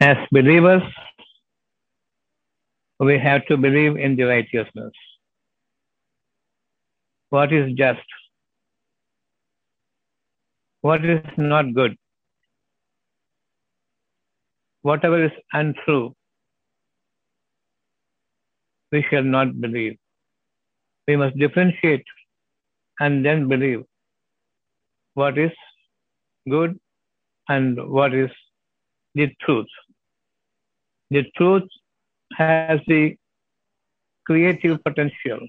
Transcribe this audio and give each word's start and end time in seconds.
As 0.00 0.16
believers, 0.32 0.82
we 3.00 3.18
have 3.18 3.44
to 3.46 3.56
believe 3.58 3.96
in 3.96 4.16
the 4.16 4.24
righteousness. 4.24 4.92
What 7.30 7.52
is 7.52 7.72
just? 7.74 8.00
What 10.80 11.04
is 11.04 11.22
not 11.36 11.74
good? 11.74 11.96
Whatever 14.82 15.22
is 15.24 15.32
untrue, 15.52 16.14
we 18.90 19.04
shall 19.10 19.22
not 19.22 19.60
believe. 19.60 19.98
We 21.06 21.16
must 21.16 21.36
differentiate 21.36 22.04
and 23.00 23.24
then 23.24 23.48
believe 23.48 23.84
what 25.14 25.36
is 25.36 25.52
good 26.48 26.78
and 27.48 27.78
what 27.90 28.14
is 28.14 28.30
the 29.14 29.28
truth. 29.42 29.68
The 31.10 31.24
truth 31.36 31.68
has 32.36 32.80
the 32.86 33.16
creative 34.24 34.82
potential. 34.84 35.40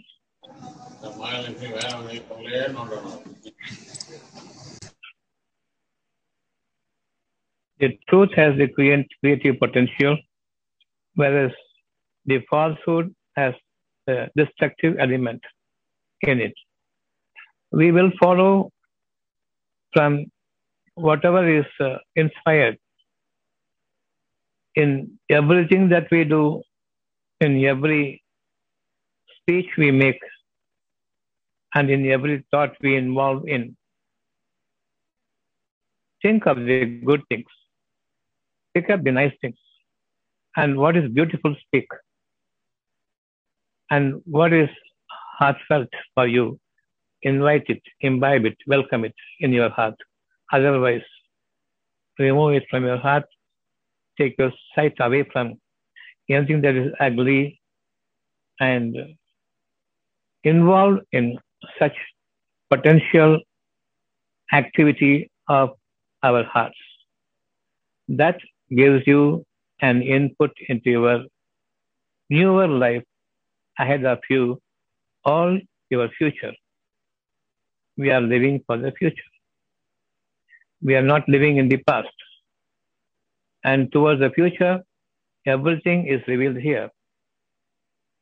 The 7.79 7.97
truth 8.09 8.29
has 8.35 8.57
the 8.57 8.67
creative 8.69 9.59
potential, 9.59 10.17
whereas 11.13 11.51
the 12.25 12.39
falsehood 12.49 13.13
has 13.35 13.53
a 14.07 14.29
destructive 14.35 14.95
element 14.99 15.41
in 16.21 16.39
it. 16.39 16.53
We 17.71 17.91
will 17.91 18.11
follow 18.19 18.71
from 19.93 20.25
whatever 20.95 21.47
is 21.47 21.65
uh, 21.79 21.97
inspired 22.15 22.77
in 24.75 25.19
everything 25.29 25.89
that 25.89 26.07
we 26.11 26.23
do, 26.23 26.61
in 27.39 27.63
every 27.65 28.23
speech 29.37 29.67
we 29.77 29.91
make, 29.91 30.19
and 31.73 31.89
in 31.89 32.05
every 32.11 32.45
thought 32.51 32.75
we 32.81 32.95
involve 32.95 33.47
in. 33.47 33.75
Think 36.21 36.45
of 36.45 36.57
the 36.57 36.85
good 36.85 37.21
things. 37.29 37.45
Pick 38.73 38.89
up 38.89 39.03
the 39.03 39.11
nice 39.11 39.33
things. 39.41 39.57
And 40.55 40.77
what 40.77 40.95
is 40.95 41.09
beautiful, 41.11 41.55
speak. 41.65 41.87
And 43.89 44.21
what 44.25 44.53
is 44.53 44.69
heartfelt 45.37 45.89
for 46.13 46.27
you, 46.27 46.59
invite 47.23 47.65
it, 47.67 47.81
imbibe 48.01 48.45
it, 48.45 48.57
welcome 48.67 49.05
it 49.05 49.15
in 49.39 49.51
your 49.51 49.69
heart. 49.69 49.95
Otherwise, 50.51 51.01
remove 52.19 52.53
it 52.53 52.63
from 52.69 52.85
your 52.85 52.97
heart, 52.97 53.25
take 54.17 54.35
your 54.37 54.51
sight 54.75 54.95
away 54.99 55.23
from 55.31 55.55
anything 56.29 56.61
that 56.61 56.75
is 56.75 56.91
ugly 56.99 57.59
and 58.59 58.95
involved 60.43 61.01
in 61.11 61.37
such 61.79 61.95
potential 62.69 63.39
activity 64.53 65.29
of 65.47 65.71
our 66.23 66.43
hearts. 66.43 66.77
That 68.07 68.39
gives 68.75 69.05
you 69.07 69.45
an 69.81 70.01
input 70.01 70.51
into 70.69 70.91
your 70.91 71.25
newer 72.29 72.67
life 72.67 73.03
ahead 73.79 74.05
of 74.05 74.19
you, 74.29 74.59
all 75.25 75.59
your 75.89 76.09
future. 76.09 76.53
We 77.97 78.11
are 78.11 78.21
living 78.21 78.63
for 78.65 78.77
the 78.77 78.91
future. 78.91 79.31
We 80.81 80.95
are 80.95 81.01
not 81.01 81.27
living 81.27 81.57
in 81.57 81.67
the 81.69 81.77
past. 81.77 82.09
And 83.63 83.91
towards 83.91 84.19
the 84.21 84.29
future, 84.31 84.81
everything 85.45 86.07
is 86.07 86.21
revealed 86.27 86.57
here. 86.57 86.89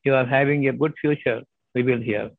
You 0.04 0.16
are 0.16 0.26
having 0.26 0.68
a 0.68 0.74
good 0.74 0.94
future 1.00 1.42
revealed 1.76 2.04
here. 2.04 2.32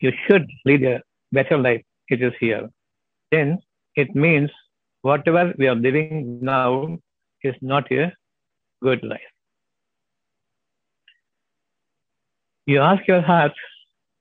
You 0.00 0.12
should 0.26 0.46
lead 0.64 0.84
a 0.84 1.02
better 1.32 1.58
life. 1.58 1.82
It 2.08 2.22
is 2.22 2.32
here. 2.40 2.68
Then 3.32 3.58
it 3.96 4.14
means 4.14 4.50
whatever 5.02 5.52
we 5.58 5.68
are 5.68 5.74
living 5.74 6.38
now 6.42 6.98
is 7.42 7.54
not 7.60 7.90
a 7.92 8.12
good 8.82 9.02
life. 9.02 9.20
You 12.66 12.80
ask 12.80 13.06
your 13.08 13.22
heart 13.22 13.52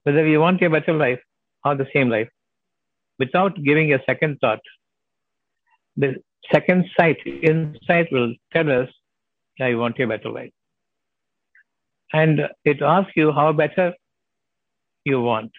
whether 0.04 0.26
you 0.26 0.40
want 0.40 0.62
a 0.62 0.70
better 0.70 0.94
life 0.94 1.20
or 1.66 1.76
the 1.76 1.88
same 1.94 2.10
life 2.10 2.30
without 3.20 3.62
giving 3.64 3.94
a 3.94 4.00
second 4.06 4.38
thought. 4.40 4.62
The 5.98 6.16
second 6.52 6.86
sight, 6.98 7.18
insight 7.26 8.08
will 8.12 8.34
tell 8.54 8.70
us, 8.72 8.90
that 9.58 9.66
I 9.66 9.76
want 9.76 10.00
a 10.00 10.08
better 10.08 10.30
life. 10.30 10.52
And 12.14 12.42
it 12.64 12.82
asks 12.82 13.12
you 13.16 13.32
how 13.32 13.52
better 13.54 13.94
you 15.04 15.22
want 15.22 15.52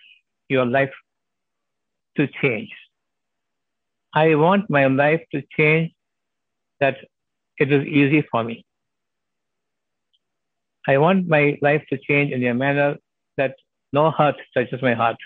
your 0.49 0.65
life 0.67 0.93
to 2.17 2.27
change. 2.41 2.71
I 4.15 4.35
want 4.35 4.71
my 4.71 4.87
life 4.87 5.23
to 5.33 5.43
change 5.57 5.93
that 6.81 6.97
it 7.59 7.73
is 7.73 7.87
easy 7.87 8.27
for 8.31 8.43
me. 8.45 8.65
I 10.87 10.97
want 10.99 11.29
my 11.29 11.59
life 11.61 11.85
to 11.91 11.99
change 11.99 12.33
in 12.33 12.47
a 12.47 12.55
manner 12.55 12.97
that 13.37 13.57
no 13.93 14.11
hurt 14.11 14.37
touches 14.55 14.81
my 14.81 14.95
heart. 14.95 15.17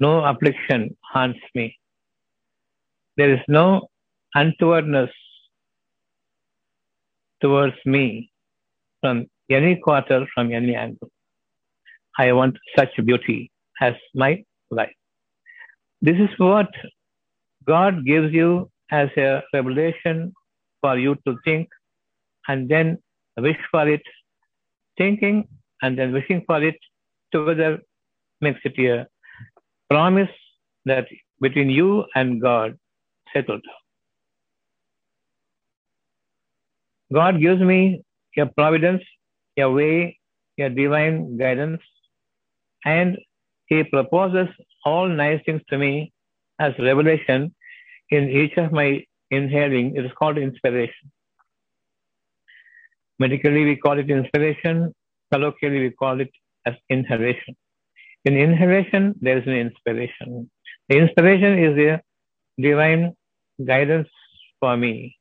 No 0.00 0.24
affliction 0.24 0.96
haunts 1.12 1.38
me. 1.54 1.78
There 3.16 3.32
is 3.32 3.40
no 3.48 3.88
untowardness 4.40 5.10
towards 7.40 7.76
me 7.84 8.30
from 9.00 9.26
any 9.50 9.76
quarter, 9.76 10.26
from 10.34 10.52
any 10.52 10.74
angle. 10.74 11.10
I 12.18 12.32
want 12.32 12.56
such 12.76 12.94
beauty 13.04 13.50
as 13.80 13.94
my 14.14 14.44
life. 14.70 14.96
This 16.00 16.18
is 16.18 16.30
what 16.38 16.70
God 17.64 18.04
gives 18.04 18.32
you 18.32 18.70
as 18.90 19.08
a 19.16 19.42
revelation 19.52 20.32
for 20.80 20.98
you 20.98 21.16
to 21.26 21.36
think 21.44 21.68
and 22.48 22.68
then 22.68 22.98
wish 23.36 23.58
for 23.70 23.88
it. 23.88 24.02
Thinking 24.98 25.48
and 25.82 25.98
then 25.98 26.12
wishing 26.12 26.42
for 26.46 26.62
it 26.62 26.76
together 27.32 27.80
makes 28.40 28.60
it 28.64 28.78
a 28.78 29.06
promise 29.90 30.30
that 30.86 31.06
between 31.40 31.68
you 31.68 32.04
and 32.14 32.40
God 32.40 32.78
settled. 33.32 33.64
God 37.12 37.40
gives 37.40 37.60
me 37.60 38.02
a 38.38 38.46
providence, 38.46 39.02
a 39.58 39.70
way, 39.70 40.18
a 40.58 40.68
divine 40.68 41.36
guidance, 41.36 41.80
and 42.84 43.18
He 43.66 43.84
proposes 43.84 44.48
all 44.84 45.08
nice 45.08 45.40
things 45.46 45.62
to 45.70 45.78
me 45.78 46.12
as 46.58 46.72
revelation 46.78 47.54
in 48.10 48.28
each 48.28 48.56
of 48.56 48.72
my 48.72 49.04
inhaling. 49.30 49.96
It 49.96 50.04
is 50.04 50.12
called 50.18 50.38
inspiration. 50.38 51.12
Medically, 53.18 53.64
we 53.64 53.76
call 53.76 53.98
it 53.98 54.10
inspiration. 54.10 54.94
Colloquially, 55.32 55.80
we 55.80 55.90
call 55.90 56.20
it 56.20 56.30
as 56.66 56.74
inhalation. 56.90 57.56
In 58.24 58.36
inhalation, 58.36 59.14
there 59.20 59.38
is 59.38 59.46
an 59.46 59.54
inspiration. 59.54 60.50
The 60.88 60.98
inspiration 60.98 61.58
is 61.58 61.78
a 61.78 62.02
divine 62.60 63.14
guidance 63.64 64.08
for 64.60 64.76
me 64.76 65.16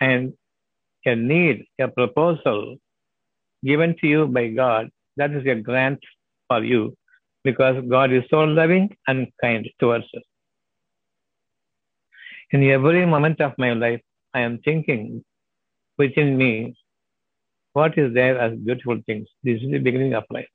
and 0.00 0.32
a 1.06 1.14
need, 1.14 1.64
a 1.78 1.88
proposal 1.88 2.76
given 3.64 3.96
to 4.00 4.06
you 4.06 4.26
by 4.26 4.48
God. 4.48 4.90
That 5.16 5.32
is 5.32 5.46
a 5.46 5.54
grant 5.54 6.00
for 6.48 6.62
you 6.64 6.96
because 7.44 7.82
God 7.88 8.12
is 8.12 8.24
so 8.30 8.40
loving 8.44 8.96
and 9.06 9.28
kind 9.40 9.68
towards 9.78 10.04
us. 10.16 10.22
In 12.50 12.62
every 12.64 13.06
moment 13.06 13.40
of 13.40 13.52
my 13.58 13.72
life, 13.72 14.00
I 14.34 14.40
am 14.40 14.58
thinking 14.58 15.24
within 15.98 16.36
me, 16.36 16.76
what 17.72 17.96
is 17.96 18.12
there 18.12 18.38
as 18.38 18.58
beautiful 18.58 19.00
things? 19.06 19.28
This 19.42 19.62
is 19.62 19.70
the 19.70 19.78
beginning 19.78 20.14
of 20.14 20.24
life. 20.30 20.48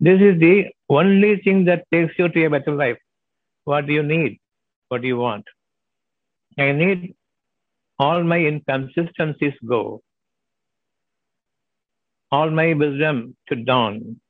This 0.00 0.20
is 0.20 0.38
the 0.38 0.66
only 0.88 1.36
thing 1.38 1.64
that 1.66 1.84
takes 1.90 2.18
you 2.18 2.28
to 2.28 2.44
a 2.44 2.50
better 2.50 2.72
life. 2.72 2.98
What 3.64 3.86
do 3.86 3.92
you 3.92 4.02
need? 4.02 4.38
What 4.88 5.02
do 5.02 5.08
you 5.08 5.16
want? 5.16 5.44
I 6.58 6.72
need 6.72 7.14
all 7.98 8.22
my 8.22 8.38
inconsistencies 8.38 9.54
go, 9.66 10.02
all 12.30 12.50
my 12.50 12.72
wisdom 12.74 13.36
to 13.48 13.56
dawn. 13.56 14.20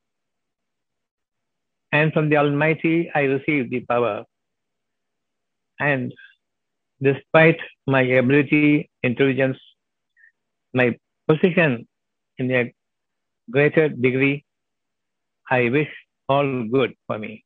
And 1.93 2.13
from 2.13 2.29
the 2.29 2.37
Almighty, 2.37 3.11
I 3.15 3.23
receive 3.23 3.71
the 3.71 3.81
power. 3.81 4.25
And 5.79 6.13
despite 7.01 7.59
my 7.87 8.03
ability, 8.03 8.91
intelligence, 9.03 9.59
my 10.73 10.97
position 11.29 11.87
in 12.39 12.51
a 12.51 12.75
greater 13.51 13.89
degree, 13.89 14.45
I 15.51 15.69
wish 15.69 15.89
all 16.29 16.65
good 16.65 16.95
for 17.07 17.19
me. 17.19 17.45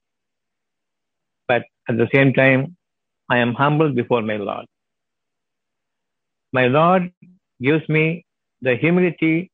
But 1.47 1.65
at 1.89 1.97
the 1.97 2.09
same 2.13 2.33
time, 2.33 2.77
I 3.29 3.39
am 3.39 3.55
humble 3.55 3.93
before 3.93 4.23
my 4.23 4.37
Lord. 4.37 4.67
My 6.53 6.67
Lord 6.67 7.13
gives 7.61 7.89
me 7.89 8.25
the 8.63 8.77
humility 8.77 9.51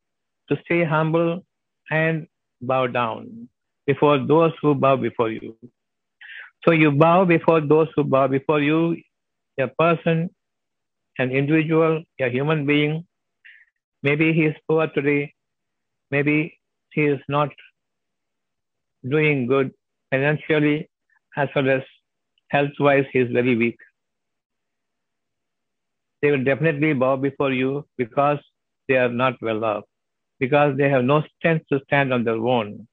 to 0.49 0.56
stay 0.64 0.85
humble 0.85 1.44
and 1.91 2.26
bow 2.61 2.87
down 2.87 3.49
before 3.87 4.19
those 4.19 4.52
who 4.62 4.75
bow 4.75 4.96
before 4.96 5.31
you. 5.31 5.56
So 6.64 6.70
you 6.73 6.93
bow 6.93 7.25
before 7.25 7.61
those 7.61 7.88
who 7.94 8.05
bow 8.05 8.29
before 8.29 8.61
you, 8.61 8.96
a 9.58 9.69
person, 9.69 10.31
an 11.19 11.31
individual, 11.31 12.02
a 12.20 12.29
human 12.31 12.64
being. 12.67 13.06
Maybe 14.02 14.32
he 14.32 14.47
is 14.47 14.55
poor 14.69 14.87
today. 14.87 15.35
Maybe 16.11 16.58
he 16.93 17.02
is 17.02 17.20
not 17.29 17.50
doing 19.08 19.47
good 19.47 19.73
financially 20.11 20.88
as 21.37 21.49
well 21.55 21.69
as 21.69 21.82
health 22.49 22.70
wise, 22.79 23.05
he 23.12 23.19
is 23.19 23.32
very 23.32 23.56
weak. 23.56 23.76
They 26.25 26.31
will 26.31 26.43
definitely 26.43 26.94
bow 26.94 27.17
before 27.17 27.53
you 27.53 27.87
because 27.99 28.38
they 28.88 28.97
are 28.97 29.11
not 29.11 29.35
well 29.43 29.62
off, 29.62 29.85
because 30.41 30.75
they 30.79 30.88
have 30.88 31.05
no 31.05 31.23
strength 31.37 31.67
to 31.71 31.81
stand 31.85 32.15
on 32.15 32.25
their 32.25 32.38
own. 32.53 32.88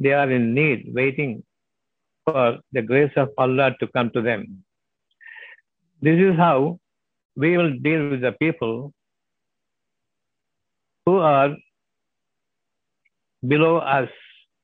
They 0.00 0.12
are 0.12 0.28
in 0.28 0.52
need, 0.52 0.88
waiting 0.92 1.44
for 2.24 2.58
the 2.72 2.82
grace 2.82 3.12
of 3.14 3.28
Allah 3.38 3.76
to 3.78 3.86
come 3.86 4.10
to 4.14 4.20
them. 4.20 4.64
This 6.02 6.18
is 6.18 6.36
how 6.36 6.80
we 7.36 7.56
will 7.56 7.72
deal 7.78 8.08
with 8.10 8.22
the 8.22 8.32
people 8.32 8.92
who 11.04 11.18
are 11.18 11.54
below 13.46 13.76
us 13.76 14.08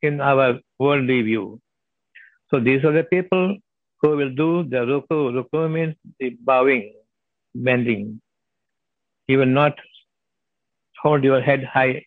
in 0.02 0.20
our 0.20 0.58
worldly 0.80 1.22
view. 1.22 1.60
So 2.50 2.58
these 2.58 2.84
are 2.84 2.92
the 2.92 3.04
people 3.04 3.58
who 4.00 4.16
will 4.16 4.34
do 4.34 4.64
the 4.64 4.78
ruku. 4.90 5.20
Ruku 5.38 5.70
means 5.70 5.94
the 6.18 6.30
bowing, 6.40 6.92
bending. 7.54 8.20
You 9.28 9.38
will 9.38 9.46
not 9.46 9.78
hold 11.02 11.24
your 11.24 11.40
head 11.40 11.64
high 11.64 12.04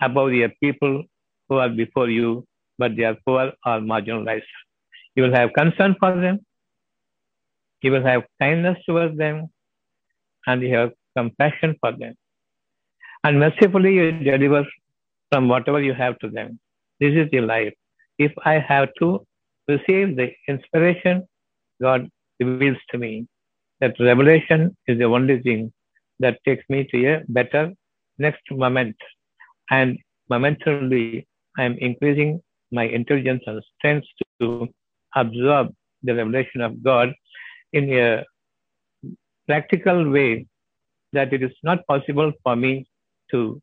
above 0.00 0.30
the 0.30 0.48
people 0.62 1.04
who 1.48 1.56
are 1.56 1.68
before 1.68 2.08
you, 2.08 2.44
but 2.78 2.96
they 2.96 3.04
are 3.04 3.16
poor 3.26 3.52
or 3.66 3.80
marginalized. 3.80 4.42
You 5.14 5.24
will 5.24 5.34
have 5.34 5.52
concern 5.52 5.96
for 5.98 6.14
them. 6.20 6.40
You 7.82 7.92
will 7.92 8.04
have 8.04 8.24
kindness 8.40 8.78
towards 8.86 9.16
them, 9.16 9.48
and 10.46 10.62
you 10.62 10.74
have 10.74 10.92
compassion 11.16 11.76
for 11.80 11.92
them. 11.92 12.14
And 13.24 13.38
mercifully, 13.38 13.94
you 13.94 14.12
deliver 14.12 14.64
from 15.30 15.48
whatever 15.48 15.80
you 15.82 15.94
have 15.94 16.18
to 16.20 16.28
them. 16.28 16.58
This 17.00 17.14
is 17.14 17.30
the 17.30 17.40
life. 17.40 17.74
If 18.18 18.32
I 18.44 18.58
have 18.58 18.88
to 18.98 19.26
receive 19.68 20.16
the 20.16 20.32
inspiration 20.48 21.26
God 21.80 22.08
reveals 22.38 22.78
to 22.90 22.98
me, 22.98 23.26
that 23.80 23.94
revelation 23.98 24.76
is 24.86 24.98
the 24.98 25.04
only 25.04 25.40
thing 25.40 25.72
that 26.18 26.38
takes 26.44 26.64
me 26.68 26.84
to 26.90 27.06
a 27.12 27.22
better 27.28 27.72
next 28.18 28.42
moment. 28.50 28.96
And 29.70 29.98
momentarily, 30.28 31.26
I 31.58 31.64
am 31.64 31.76
increasing 31.78 32.40
my 32.70 32.84
intelligence 32.84 33.42
and 33.46 33.62
strength 33.76 34.06
to 34.40 34.68
absorb 35.16 35.74
the 36.02 36.14
revelation 36.14 36.60
of 36.60 36.82
God 36.82 37.12
in 37.72 37.92
a 37.92 38.24
practical 39.46 40.10
way 40.10 40.46
that 41.12 41.32
it 41.32 41.42
is 41.42 41.52
not 41.62 41.86
possible 41.86 42.32
for 42.44 42.54
me 42.54 42.86
to 43.30 43.60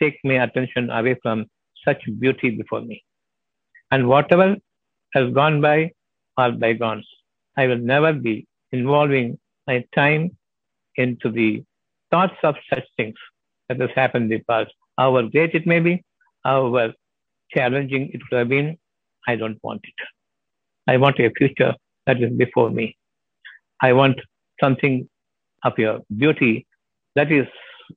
take 0.00 0.18
my 0.24 0.34
attention 0.44 0.90
away 0.90 1.16
from 1.22 1.46
such 1.84 2.02
beauty 2.20 2.50
before 2.50 2.82
me. 2.82 3.02
And 3.90 4.08
whatever 4.08 4.56
has 5.14 5.32
gone 5.32 5.60
by 5.60 5.92
are 6.36 6.52
bygones. 6.52 7.06
I 7.56 7.66
will 7.66 7.78
never 7.78 8.12
be 8.12 8.46
involving 8.72 9.38
my 9.66 9.84
time 9.94 10.36
into 10.96 11.30
the 11.30 11.62
thoughts 12.10 12.36
of 12.42 12.54
such 12.72 12.84
things 12.96 13.14
that 13.68 13.80
has 13.80 13.90
happened 13.94 14.32
in 14.32 14.38
the 14.38 14.44
past. 14.44 14.72
However 14.98 15.28
great 15.28 15.54
it 15.54 15.66
may 15.66 15.80
be, 15.80 16.04
however 16.44 16.94
challenging 17.50 18.10
it 18.12 18.20
would 18.30 18.38
have 18.38 18.48
been, 18.48 18.78
I 19.26 19.36
don't 19.36 19.58
want 19.62 19.82
it. 19.84 20.06
I 20.86 20.96
want 20.96 21.18
a 21.18 21.30
future 21.36 21.74
that 22.06 22.22
is 22.22 22.32
before 22.36 22.70
me. 22.70 22.96
I 23.80 23.92
want 23.92 24.20
something 24.62 25.08
of 25.64 25.72
your 25.78 26.00
beauty 26.16 26.66
that 27.16 27.32
is 27.32 27.46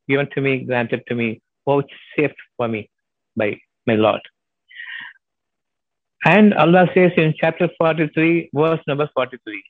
given 0.08 0.28
to 0.34 0.42
me, 0.42 0.66
granted 0.66 1.04
to 1.08 1.16
me, 1.16 1.42
vouchsafed 1.66 2.36
for 2.58 2.68
me 2.68 2.90
by 3.36 3.58
my 3.86 3.96
Lord. 3.96 4.22
And 6.26 6.54
Allah 6.54 6.88
says 6.94 7.12
in 7.16 7.34
chapter 7.40 7.70
43, 7.78 8.50
verse 8.54 8.80
number 8.88 9.10
43, 9.14 9.64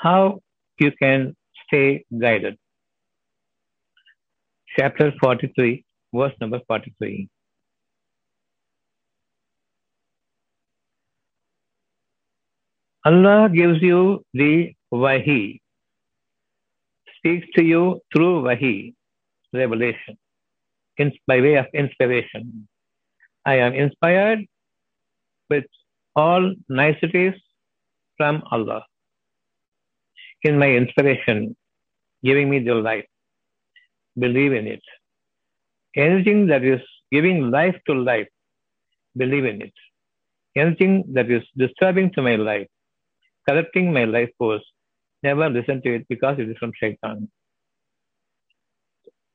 how 0.00 0.40
you 0.80 0.92
can 1.02 1.36
stay 1.66 2.04
guided. 2.20 2.56
Chapter 4.76 5.12
43, 5.20 5.84
verse 6.14 6.32
number 6.40 6.60
43. 6.66 7.28
Allah 13.04 13.48
gives 13.48 13.80
you 13.82 14.24
the 14.34 14.74
Wahi, 14.90 15.60
speaks 17.16 17.46
to 17.54 17.64
you 17.64 18.00
through 18.12 18.44
Wahi, 18.44 18.94
revelation, 19.52 20.18
by 21.26 21.40
way 21.40 21.54
of 21.54 21.66
inspiration. 21.72 22.68
I 23.46 23.56
am 23.56 23.72
inspired 23.72 24.40
with 25.48 25.64
all 26.14 26.54
niceties 26.68 27.34
from 28.18 28.42
Allah 28.50 28.84
in 30.42 30.58
my 30.58 30.70
inspiration, 30.70 31.56
giving 32.24 32.48
me 32.50 32.58
the 32.60 32.74
life. 32.74 33.06
Believe 34.18 34.52
in 34.52 34.66
it. 34.66 34.82
Anything 35.96 36.46
that 36.48 36.64
is 36.64 36.80
giving 37.10 37.50
life 37.50 37.76
to 37.86 37.94
life, 37.94 38.28
believe 39.16 39.44
in 39.44 39.62
it. 39.62 39.74
Anything 40.56 41.04
that 41.14 41.30
is 41.30 41.42
disturbing 41.56 42.10
to 42.12 42.22
my 42.22 42.36
life, 42.36 42.68
corrupting 43.48 43.92
my 43.92 44.04
life 44.04 44.30
course, 44.38 44.62
never 45.22 45.48
listen 45.48 45.82
to 45.82 45.94
it 45.96 46.06
because 46.08 46.38
it 46.38 46.48
is 46.48 46.56
from 46.58 46.72
Shaitan. 46.80 47.28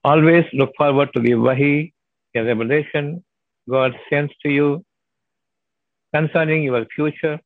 Always 0.04 0.46
look 0.54 0.72
forward 0.78 1.10
to 1.14 1.20
the 1.20 1.36
Wahi, 1.36 1.94
a 2.36 2.44
revelation 2.44 3.24
God 3.70 3.94
sends 4.10 4.34
to 4.44 4.50
you 4.52 4.86
concerning 6.14 6.64
your 6.64 6.86
future. 6.96 7.40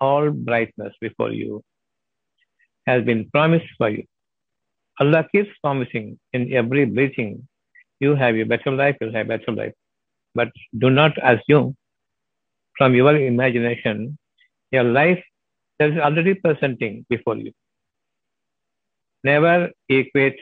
All 0.00 0.30
brightness 0.30 0.94
before 1.00 1.30
you 1.30 1.62
has 2.86 3.04
been 3.04 3.28
promised 3.30 3.66
for 3.78 3.88
you. 3.88 4.04
Allah 5.00 5.26
keeps 5.32 5.50
promising 5.62 6.18
in 6.32 6.52
every 6.52 6.84
breathing, 6.84 7.46
you 8.00 8.14
have 8.14 8.34
a 8.34 8.44
better 8.44 8.70
life, 8.70 8.96
you'll 9.00 9.12
have 9.12 9.26
a 9.26 9.38
better 9.38 9.52
life. 9.52 9.72
But 10.34 10.50
do 10.78 10.90
not 10.90 11.12
assume 11.22 11.76
from 12.76 12.94
your 12.94 13.16
imagination 13.16 14.18
your 14.70 14.84
life 14.84 15.22
that 15.78 15.90
is 15.90 15.98
already 15.98 16.34
presenting 16.34 17.04
before 17.08 17.36
you. 17.36 17.52
Never 19.24 19.70
equate 19.88 20.38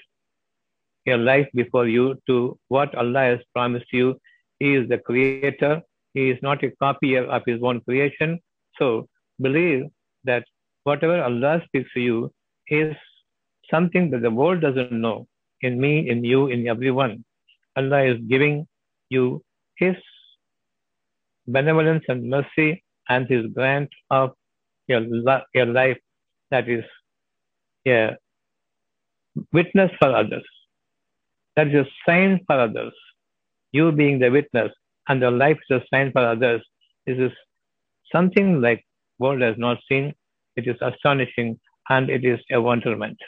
your 1.04 1.18
life 1.18 1.48
before 1.54 1.86
you 1.88 2.16
to 2.26 2.58
what 2.68 2.94
Allah 2.94 3.24
has 3.30 3.40
promised 3.54 3.92
you. 3.92 4.18
He 4.58 4.74
is 4.74 4.88
the 4.88 4.98
creator. 4.98 5.82
He 6.14 6.30
is 6.30 6.38
not 6.42 6.62
a 6.64 6.70
copy 6.82 7.16
of 7.16 7.42
his 7.46 7.60
own 7.62 7.80
creation. 7.82 8.40
So 8.78 9.08
believe 9.40 9.84
that 10.24 10.44
whatever 10.84 11.22
Allah 11.22 11.62
speaks 11.66 11.90
to 11.94 12.00
you 12.00 12.32
is 12.68 12.94
something 13.70 14.10
that 14.10 14.22
the 14.22 14.30
world 14.30 14.60
doesn't 14.60 14.92
know. 14.92 15.26
In 15.62 15.80
me, 15.80 16.08
in 16.08 16.24
you, 16.24 16.46
in 16.46 16.66
everyone. 16.68 17.24
Allah 17.76 18.02
is 18.04 18.18
giving 18.28 18.66
you 19.10 19.42
His 19.76 19.96
benevolence 21.46 22.04
and 22.08 22.28
mercy 22.30 22.82
and 23.08 23.26
His 23.28 23.46
grant 23.54 23.90
of 24.10 24.30
your, 24.86 25.02
your 25.54 25.66
life 25.66 25.98
that 26.50 26.68
is 26.68 26.84
a 27.86 28.16
witness 29.52 29.90
for 30.00 30.14
others. 30.14 30.44
That 31.56 31.68
is 31.68 31.86
a 31.86 31.88
sign 32.06 32.40
for 32.46 32.58
others. 32.58 32.92
You 33.72 33.92
being 33.92 34.18
the 34.18 34.30
witness 34.30 34.72
and 35.08 35.20
your 35.20 35.30
life 35.30 35.58
is 35.68 35.82
a 35.82 35.84
sign 35.94 36.12
for 36.12 36.24
others. 36.26 36.62
This 37.06 37.18
is 37.18 37.32
something 38.12 38.60
like 38.60 38.84
world 39.18 39.40
has 39.42 39.56
not 39.58 39.78
seen. 39.88 40.14
It 40.60 40.66
is 40.72 40.80
astonishing 40.90 41.58
and 41.88 42.10
it 42.16 42.24
is 42.32 42.40
a 42.56 42.60
wonderment 42.68 43.18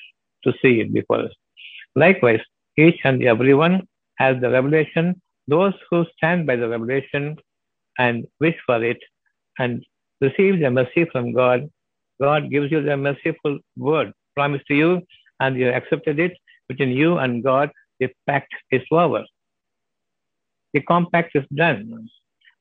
to 0.45 0.53
see 0.61 0.75
it 0.83 0.93
before 0.99 1.21
us. 1.27 1.35
Likewise, 2.05 2.41
each 2.77 3.01
and 3.05 3.23
everyone 3.35 3.77
has 4.23 4.41
the 4.41 4.51
revelation. 4.51 5.21
Those 5.49 5.75
who 5.89 6.05
stand 6.17 6.47
by 6.47 6.57
the 6.57 6.69
revelation 6.69 7.37
and 7.99 8.27
wish 8.41 8.59
for 8.67 8.83
it 8.93 9.01
and 9.59 9.85
receive 10.21 10.61
the 10.61 10.71
mercy 10.71 11.05
from 11.13 11.33
God, 11.33 11.69
God 12.21 12.51
gives 12.51 12.71
you 12.73 12.83
the 12.83 12.97
merciful 12.97 13.59
word 13.77 14.13
promised 14.35 14.67
to 14.69 14.75
you, 14.75 15.03
and 15.41 15.57
you 15.57 15.69
accepted 15.71 16.19
it. 16.19 16.33
Between 16.69 16.91
you 16.91 17.19
and 17.19 17.43
God, 17.45 17.71
the 18.01 18.09
pact 18.27 18.53
is 18.71 18.83
over. 18.91 19.25
The 20.75 20.81
compact 20.83 21.33
is 21.35 21.45
done. 21.55 22.09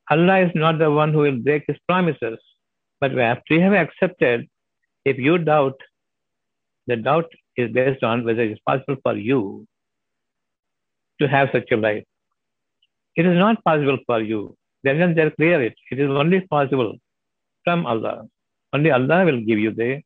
Allah 0.09 0.39
is 0.45 0.51
not 0.53 0.79
the 0.79 0.91
one 0.91 1.13
who 1.13 1.19
will 1.19 1.37
break 1.37 1.63
his 1.67 1.77
promises. 1.87 2.39
But 2.99 3.17
after 3.17 3.53
you 3.55 3.61
have 3.61 3.73
accepted, 3.73 4.47
if 5.05 5.17
you 5.17 5.37
doubt, 5.37 5.79
the 6.87 6.95
doubt 6.95 7.25
is 7.57 7.71
based 7.71 8.03
on 8.03 8.23
whether 8.23 8.41
it 8.41 8.51
is 8.51 8.59
possible 8.65 8.97
for 9.03 9.15
you 9.15 9.65
to 11.19 11.27
have 11.27 11.49
such 11.51 11.71
a 11.71 11.77
life. 11.77 12.03
It 13.15 13.25
is 13.25 13.37
not 13.37 13.63
possible 13.63 13.97
for 14.05 14.21
you. 14.21 14.55
Then 14.83 15.13
they 15.15 15.29
clear 15.31 15.61
it. 15.61 15.75
It 15.91 15.99
is 15.99 16.09
only 16.09 16.41
possible 16.41 16.95
from 17.63 17.85
Allah. 17.85 18.23
Only 18.73 18.91
Allah 18.91 19.25
will 19.25 19.41
give 19.41 19.59
you 19.59 19.71
the 19.71 20.01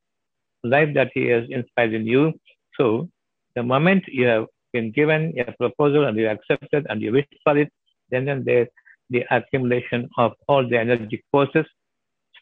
life 0.64 0.94
that 0.96 1.12
He 1.14 1.28
has 1.28 1.46
inspired 1.50 1.94
in 1.94 2.06
you. 2.06 2.34
So, 2.78 3.10
the 3.56 3.64
moment 3.64 4.04
you 4.08 4.26
have 4.26 4.48
been 4.74 4.92
given 4.92 5.34
a 5.40 5.52
proposal 5.54 6.06
and 6.06 6.18
you 6.18 6.28
accepted 6.28 6.86
and 6.90 7.02
you 7.02 7.14
wish 7.14 7.28
for 7.44 7.58
it, 7.58 7.72
then 8.10 8.28
and 8.28 8.44
there 8.44 8.68
the 9.10 9.24
accumulation 9.32 10.10
of 10.18 10.34
all 10.48 10.68
the 10.68 10.78
energetic 10.78 11.24
forces 11.32 11.66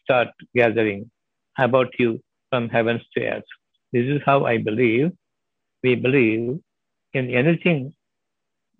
start 0.02 0.28
gathering 0.54 1.10
about 1.58 1.88
you 1.98 2.20
from 2.54 2.68
heavens 2.68 3.02
to 3.12 3.24
earth. 3.26 3.50
This 3.92 4.06
is 4.06 4.20
how 4.24 4.44
I 4.44 4.58
believe. 4.58 5.10
We 5.82 5.96
believe 5.96 6.60
in 7.12 7.30
anything 7.40 7.92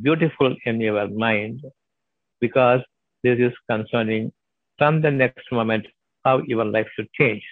beautiful 0.01 0.55
in 0.65 0.81
your 0.81 1.09
mind 1.09 1.61
because 2.41 2.83
this 3.25 3.41
is 3.41 3.53
concerning 3.69 4.31
from 4.79 5.01
the 5.01 5.11
next 5.11 5.51
moment 5.51 5.89
how 6.25 6.37
your 6.53 6.65
life 6.65 6.87
should 6.95 7.11
change. 7.21 7.43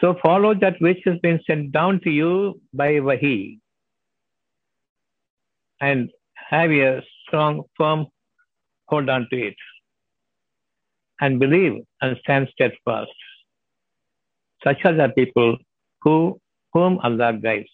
So 0.00 0.14
follow 0.22 0.54
that 0.54 0.80
which 0.80 1.02
has 1.06 1.18
been 1.26 1.40
sent 1.44 1.72
down 1.72 2.00
to 2.04 2.10
you 2.10 2.60
by 2.72 3.00
Wahi 3.00 3.58
and 5.80 6.08
have 6.36 6.70
a 6.70 7.02
strong, 7.26 7.62
firm 7.76 8.06
hold 8.86 9.08
on 9.08 9.26
to 9.32 9.46
it 9.48 9.56
and 11.20 11.40
believe 11.40 11.82
and 12.00 12.16
stand 12.22 12.48
steadfast. 12.52 13.10
Such 14.64 14.84
are 14.84 14.94
the 14.94 15.08
people 15.10 15.56
who 16.02 16.40
whom 16.72 16.98
Allah 16.98 17.32
guides. 17.34 17.68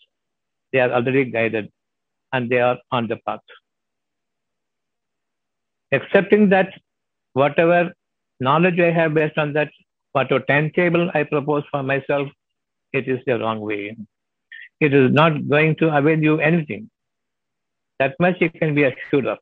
They 0.73 0.80
are 0.80 0.92
already 0.92 1.25
guided 1.25 1.70
and 2.32 2.50
they 2.50 2.61
are 2.61 2.78
on 2.92 3.09
the 3.09 3.16
path. 3.26 3.40
Accepting 5.92 6.49
that 6.50 6.68
whatever 7.32 7.92
knowledge 8.40 8.78
I 8.78 8.90
have 8.90 9.14
based 9.14 9.38
on 9.38 9.52
that, 9.54 9.70
whatever 10.12 10.44
timetable 10.44 11.11
I 11.14 11.25
propose 11.25 11.64
for 11.70 11.82
myself, 11.82 12.28
it 12.92 13.09
is 13.09 13.20
the 13.26 13.38
wrong 13.38 13.61
way. 13.61 13.97
It 14.80 14.94
is 14.94 15.12
not 15.12 15.49
going 15.49 15.76
to 15.76 15.94
avail 15.97 16.18
you 16.23 16.38
anything. 16.40 16.90
That 17.99 18.14
much 18.18 18.40
you 18.40 18.50
can 18.50 18.75
be 18.75 18.85
assured 18.85 19.26
of. 19.26 19.38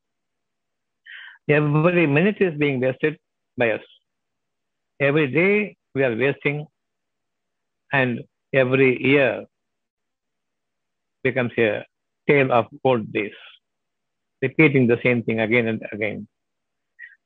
Every 1.49 2.07
minute 2.07 2.37
is 2.41 2.59
being 2.59 2.81
wasted 2.81 3.19
by 3.57 3.71
us. 3.71 3.83
Every 5.01 5.29
day 5.29 5.77
we 5.95 6.05
are 6.05 6.15
wasting, 6.15 6.67
and 7.93 8.21
every 8.53 9.03
year 9.03 9.45
becomes 11.23 11.53
a 11.59 11.85
tale 12.29 12.53
of 12.53 12.67
old 12.85 13.13
days, 13.13 13.33
repeating 14.43 14.87
the 14.87 14.99
same 15.03 15.23
thing 15.23 15.41
again 15.41 15.69
and 15.69 15.83
again. 15.93 16.29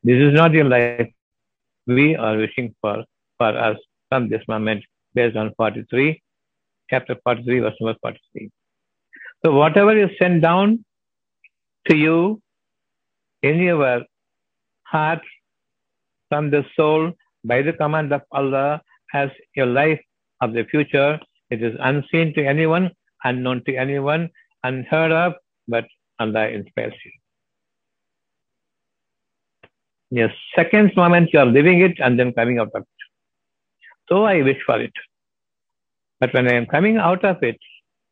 This 0.02 0.20
is 0.20 0.32
not 0.32 0.52
your 0.52 0.64
life 0.64 1.10
we 1.86 2.16
are 2.16 2.36
wishing 2.36 2.74
for 2.80 3.04
for 3.38 3.56
us 3.58 3.76
from 4.08 4.28
this 4.28 4.42
moment 4.46 4.84
based 5.14 5.36
on 5.36 5.52
43, 5.56 6.22
chapter 6.90 7.16
43, 7.24 7.60
verse 7.60 7.74
number 7.80 7.98
43. 8.02 8.50
So 9.44 9.52
whatever 9.52 9.96
is 9.96 10.10
sent 10.18 10.42
down 10.42 10.84
to 11.88 11.96
you 11.96 12.40
in 13.42 13.58
your 13.58 14.02
heart 14.84 15.20
from 16.28 16.50
the 16.50 16.64
soul 16.76 17.12
by 17.44 17.62
the 17.62 17.72
command 17.72 18.12
of 18.12 18.22
Allah 18.30 18.82
as 19.12 19.30
your 19.56 19.66
life 19.66 20.00
of 20.42 20.52
the 20.52 20.64
future. 20.64 21.18
It 21.50 21.62
is 21.62 21.74
unseen 21.80 22.34
to 22.34 22.44
anyone, 22.44 22.90
unknown 23.24 23.62
to 23.64 23.76
anyone, 23.76 24.28
unheard 24.64 25.12
of, 25.12 25.34
but 25.68 25.86
Allah 26.18 26.48
inspires 26.48 26.94
you. 27.04 27.12
Yes, 30.10 30.32
second 30.54 30.94
moment 30.96 31.30
you 31.32 31.38
are 31.38 31.46
living 31.46 31.80
it 31.80 31.98
and 31.98 32.18
then 32.18 32.32
coming 32.34 32.58
out 32.58 32.70
of 32.74 32.82
it. 32.82 33.06
So 34.08 34.24
I 34.24 34.42
wish 34.42 34.58
for 34.66 34.78
it. 34.80 34.92
But 36.20 36.34
when 36.34 36.48
I 36.48 36.54
am 36.54 36.66
coming 36.66 36.98
out 36.98 37.24
of 37.24 37.42
it, 37.42 37.56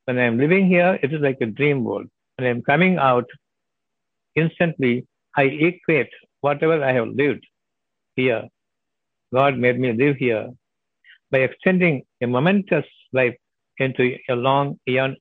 when 0.06 0.18
I 0.18 0.22
am 0.22 0.38
living 0.38 0.66
here, 0.66 0.98
it 1.02 1.12
is 1.12 1.20
like 1.20 1.38
a 1.40 1.46
dream 1.46 1.84
world. 1.84 2.06
When 2.36 2.46
I 2.46 2.50
am 2.50 2.62
coming 2.62 2.96
out, 2.96 3.26
instantly 4.34 5.06
I 5.36 5.42
equate 5.42 6.08
whatever 6.40 6.82
I 6.82 6.92
have 6.92 7.08
lived 7.08 7.44
here. 8.16 8.44
God 9.32 9.58
made 9.58 9.78
me 9.78 9.92
live 9.92 10.16
here 10.16 10.48
by 11.30 11.38
extending 11.38 12.02
a 12.22 12.26
momentous 12.26 12.86
life 13.12 13.36
into 13.78 14.16
a 14.28 14.34
long 14.34 14.78
eon, 14.88 15.16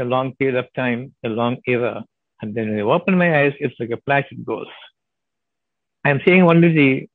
a 0.00 0.04
long 0.04 0.34
period 0.36 0.56
of 0.56 0.66
time, 0.74 1.14
a 1.24 1.28
long 1.28 1.56
era. 1.66 2.04
And 2.40 2.54
then 2.54 2.70
when 2.70 2.78
I 2.78 2.82
open 2.82 3.18
my 3.18 3.40
eyes, 3.40 3.54
it's 3.58 3.74
like 3.80 3.90
a 3.90 4.00
flash, 4.04 4.26
it 4.30 4.44
goes. 4.44 4.66
I 6.04 6.10
am 6.10 6.20
seeing 6.24 6.42
only 6.42 6.72
the 6.72 7.08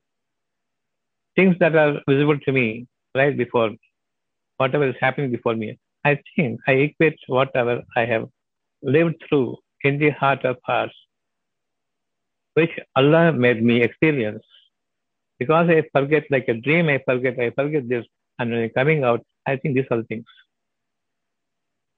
things 1.35 1.55
that 1.59 1.75
are 1.75 2.01
visible 2.07 2.37
to 2.39 2.51
me 2.51 2.87
right 3.15 3.35
before 3.37 3.69
me, 3.69 3.79
whatever 4.57 4.87
is 4.87 4.95
happening 4.99 5.31
before 5.31 5.55
me. 5.55 5.77
I 6.05 6.19
think 6.35 6.59
I 6.67 6.73
equate 6.73 7.17
whatever 7.27 7.81
I 7.95 8.05
have 8.05 8.27
lived 8.81 9.15
through 9.27 9.57
in 9.83 9.99
the 9.99 10.09
heart 10.11 10.43
of 10.45 10.57
hearts, 10.65 10.93
which 12.55 12.71
Allah 12.95 13.31
made 13.31 13.63
me 13.63 13.81
experience. 13.81 14.43
Because 15.43 15.69
I 15.69 15.83
forget 15.97 16.23
like 16.35 16.47
a 16.47 16.53
dream, 16.65 16.89
I 16.95 16.99
forget, 17.05 17.37
I 17.45 17.49
forget 17.61 17.89
this, 17.89 18.05
and 18.39 18.51
when 18.51 18.63
I'm 18.63 18.69
coming 18.79 19.03
out, 19.03 19.21
I 19.45 19.57
think 19.57 19.75
these 19.75 19.89
are 19.91 19.97
the 19.97 20.09
things 20.11 20.25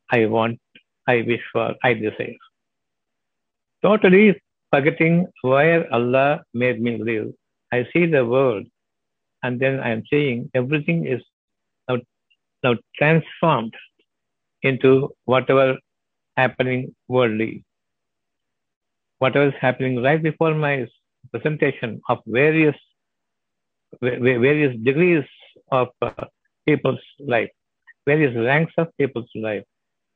I 0.09 0.25
want, 0.25 0.59
I 1.07 1.17
wish 1.27 1.43
for, 1.51 1.75
I 1.83 1.93
desire. 1.93 2.37
Totally 3.83 4.41
forgetting 4.71 5.27
where 5.41 5.81
Allah 5.93 6.29
made 6.53 6.81
me 6.81 6.97
live. 7.09 7.27
I 7.71 7.87
see 7.91 8.07
the 8.07 8.25
world, 8.25 8.65
and 9.43 9.59
then 9.59 9.79
I 9.79 9.89
am 9.89 10.03
saying 10.11 10.49
everything 10.55 11.05
is 11.05 11.21
now, 11.87 11.97
now 12.63 12.73
transformed 12.97 13.75
into 14.63 14.91
whatever 15.25 15.77
happening 16.35 16.95
worldly. 17.07 17.63
Whatever 19.19 19.47
is 19.49 19.61
happening 19.61 20.01
right 20.01 20.21
before 20.29 20.55
my 20.55 20.87
presentation 21.31 22.01
of 22.09 22.19
various 22.25 22.75
various 24.01 24.75
degrees 24.83 25.23
of 25.71 25.89
uh, 26.01 26.11
people's 26.67 26.99
life, 27.19 27.49
various 28.05 28.35
ranks 28.35 28.73
of 28.77 28.87
people's 28.97 29.29
life, 29.35 29.63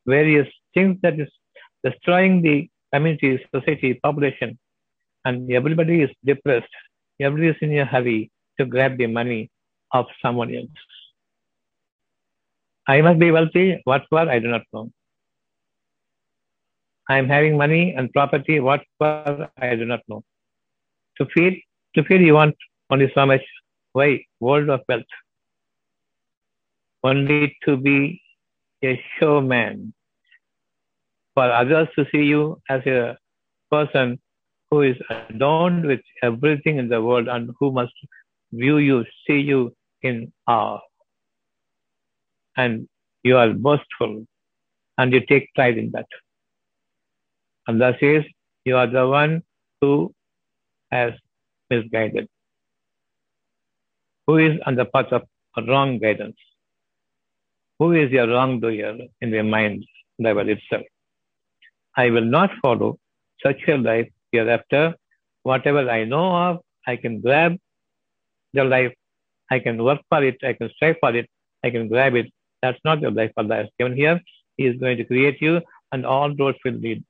various 0.06 0.48
things 0.74 0.98
that 1.02 1.20
is 1.20 1.30
destroying 1.84 2.42
the 2.42 2.70
community, 2.94 3.44
society, 3.54 3.94
population, 3.96 4.58
and 5.26 5.52
everybody 5.52 6.02
is 6.02 6.10
depressed. 6.26 6.76
Everybody 7.20 7.50
is 7.50 7.58
in 7.62 7.78
a 7.78 7.86
hurry 7.86 8.32
to 8.60 8.66
grab 8.66 8.98
the 8.98 9.08
money 9.08 9.52
of 9.92 10.06
someone 10.22 10.54
else. 10.54 10.70
I 12.88 13.02
must 13.02 13.20
be 13.20 13.32
wealthy. 13.32 13.82
What 13.84 14.04
for? 14.10 14.28
I 14.30 14.40
do 14.40 14.48
not 14.48 14.64
know. 14.74 14.90
I 17.10 17.18
am 17.18 17.28
having 17.28 17.58
money 17.58 17.94
and 17.96 18.12
property. 18.12 18.60
What 18.60 18.82
for? 18.98 19.50
I 19.58 19.76
do 19.76 19.86
not 19.86 20.02
know. 20.08 20.24
To 21.18 21.26
feed, 21.34 21.62
to 21.96 22.04
feed, 22.04 22.22
you 22.22 22.34
want 22.34 22.56
only 22.90 23.12
so 23.14 23.26
much. 23.26 23.42
Why? 23.94 24.26
World 24.40 24.70
of 24.70 24.82
wealth. 24.88 25.04
Only 27.04 27.58
to 27.66 27.78
be 27.78 28.22
a 28.84 29.02
showman 29.18 29.94
for 31.34 31.52
others 31.52 31.88
to 31.96 32.06
see 32.12 32.24
you 32.24 32.62
as 32.70 32.86
a 32.86 33.18
person 33.72 34.20
who 34.70 34.82
is 34.82 34.98
adorned 35.30 35.86
with 35.86 36.02
everything 36.22 36.78
in 36.78 36.90
the 36.90 37.02
world 37.02 37.28
and 37.28 37.52
who 37.60 37.72
must 37.72 37.94
view 38.52 38.78
you, 38.78 39.06
see 39.26 39.40
you 39.40 39.74
in 40.02 40.32
awe. 40.48 40.80
And 42.58 42.88
you 43.24 43.38
are 43.38 43.52
boastful 43.54 44.26
and 44.98 45.14
you 45.14 45.22
take 45.26 45.54
pride 45.56 45.78
in 45.78 45.92
that. 45.92 46.08
Allah 47.68 47.94
says, 48.00 48.24
You 48.66 48.78
are 48.78 48.88
the 48.88 49.08
one 49.08 49.44
who 49.82 50.14
has 50.92 51.14
misguided, 51.70 52.28
who 54.30 54.38
is 54.38 54.60
on 54.68 54.76
the 54.76 54.86
path 54.86 55.12
of 55.18 55.24
wrong 55.68 55.98
guidance, 55.98 56.38
who 57.80 57.94
is 57.94 58.12
your 58.12 58.28
wrongdoer 58.28 58.92
in 59.22 59.32
the 59.32 59.42
mind 59.42 59.84
level 60.20 60.48
itself. 60.48 60.84
I 61.98 62.12
will 62.12 62.30
not 62.38 62.52
follow 62.62 63.00
such 63.44 63.62
a 63.68 63.78
life 63.78 64.10
hereafter. 64.32 64.94
Whatever 65.42 65.90
I 65.90 66.04
know 66.04 66.28
of, 66.42 66.60
I 66.86 66.96
can 66.98 67.22
grab 67.22 67.58
the 68.54 68.66
life. 68.66 68.94
I 69.50 69.58
can 69.58 69.84
work 69.84 70.02
for 70.10 70.24
it. 70.24 70.38
I 70.44 70.54
can 70.54 70.70
strive 70.76 70.98
for 71.00 71.16
it. 71.16 71.28
I 71.64 71.72
can 71.72 71.88
grab 71.88 72.14
it. 72.14 72.32
That's 72.62 72.80
not 72.86 73.02
the 73.02 73.10
life 73.10 73.32
Allah 73.36 73.56
has 73.64 73.70
given 73.80 73.98
here. 73.98 74.22
He 74.58 74.68
is 74.68 74.80
going 74.80 74.98
to 74.98 75.06
create 75.06 75.42
you, 75.42 75.62
and 75.92 76.06
all 76.06 76.36
roads 76.36 76.60
will 76.64 76.80
lead 76.86 77.04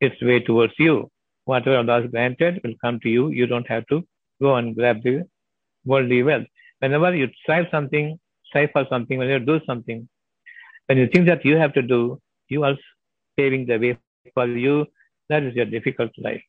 its 0.00 0.22
way 0.22 0.38
towards 0.38 0.74
you. 0.78 1.10
Whatever 1.46 1.78
Allah 1.78 2.02
has 2.02 2.10
granted 2.12 2.60
will 2.62 2.78
come 2.80 3.00
to 3.00 3.08
you. 3.08 3.28
You 3.30 3.48
don't 3.48 3.66
have 3.74 3.86
to 3.88 4.02
go 4.40 4.54
and 4.54 4.76
grab 4.76 5.02
the 5.02 5.24
worldly 5.84 6.22
wealth. 6.22 6.46
Whenever 6.80 7.14
you 7.14 7.28
strive 7.42 7.66
something, 7.70 8.18
strive 8.46 8.70
for 8.72 8.86
something, 8.88 9.18
when 9.18 9.28
you 9.28 9.38
do 9.38 9.60
something, 9.66 10.08
When 10.90 10.98
you 10.98 11.06
think 11.06 11.26
that 11.26 11.44
you 11.44 11.56
have 11.56 11.72
to 11.74 11.82
do, 11.82 12.20
you 12.48 12.64
are 12.64 12.76
paving 13.36 13.66
the 13.66 13.78
way 13.78 13.96
for 14.34 14.46
you. 14.46 14.86
That 15.28 15.44
is 15.44 15.54
your 15.54 15.66
difficult 15.66 16.10
life. 16.18 16.42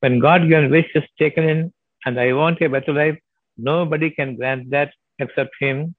When 0.00 0.18
God 0.18 0.48
given 0.48 0.70
wish 0.70 0.90
is 0.94 1.04
taken 1.18 1.44
in, 1.44 1.72
and 2.04 2.20
I 2.20 2.32
want 2.34 2.60
a 2.60 2.68
better 2.68 2.92
life, 2.92 3.18
nobody 3.56 4.10
can 4.10 4.36
grant 4.36 4.68
that 4.70 4.92
except 5.18 5.54
Him. 5.60 5.94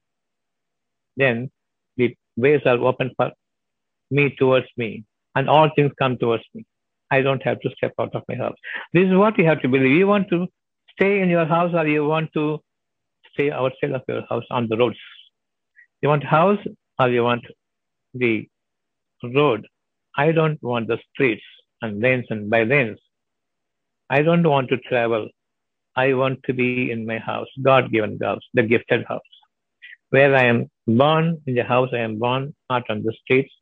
Then 1.16 1.50
the 1.96 2.16
ways 2.36 2.60
are 2.66 2.78
open 2.78 3.10
for 3.16 3.32
me 4.12 4.30
towards 4.38 4.66
me, 4.76 5.04
and 5.34 5.50
all 5.50 5.68
things 5.74 5.92
come 5.98 6.16
towards 6.18 6.44
me. 6.54 6.64
I 7.10 7.20
don't 7.20 7.42
have 7.42 7.60
to 7.60 7.70
step 7.76 7.94
out 7.98 8.14
of 8.14 8.22
my 8.28 8.36
house. 8.36 8.56
This 8.92 9.08
is 9.08 9.14
what 9.14 9.36
you 9.38 9.44
have 9.46 9.60
to 9.62 9.68
believe. 9.68 9.96
You 9.96 10.06
want 10.06 10.28
to 10.30 10.46
stay 10.92 11.20
in 11.20 11.28
your 11.28 11.46
house 11.46 11.72
or 11.74 11.86
you 11.86 12.04
want 12.06 12.30
to 12.34 12.60
stay 13.32 13.50
outside 13.50 13.92
of 13.92 14.02
your 14.08 14.22
house 14.28 14.44
on 14.50 14.68
the 14.68 14.76
roads. 14.76 14.98
You 16.00 16.08
want 16.08 16.24
house 16.24 16.58
or 16.98 17.08
you 17.08 17.24
want 17.24 17.44
the 18.14 18.48
road. 19.22 19.66
I 20.16 20.32
don't 20.32 20.62
want 20.62 20.88
the 20.88 20.98
streets 21.12 21.44
and 21.80 22.00
lanes 22.00 22.26
and 22.30 22.50
by 22.50 22.64
lanes. 22.64 22.98
I 24.10 24.22
don't 24.22 24.46
want 24.46 24.68
to 24.70 24.76
travel. 24.78 25.28
I 25.96 26.12
want 26.14 26.42
to 26.44 26.52
be 26.52 26.90
in 26.90 27.06
my 27.06 27.18
house, 27.18 27.48
God 27.62 27.90
given 27.90 28.18
house, 28.22 28.42
the 28.54 28.62
gifted 28.62 29.04
house, 29.06 29.32
where 30.10 30.34
I 30.34 30.44
am 30.44 30.70
born 30.86 31.40
in 31.46 31.54
the 31.54 31.64
house 31.64 31.90
I 31.92 31.98
am 31.98 32.18
born, 32.18 32.54
not 32.70 32.88
on 32.90 33.02
the 33.02 33.12
streets. 33.22 33.52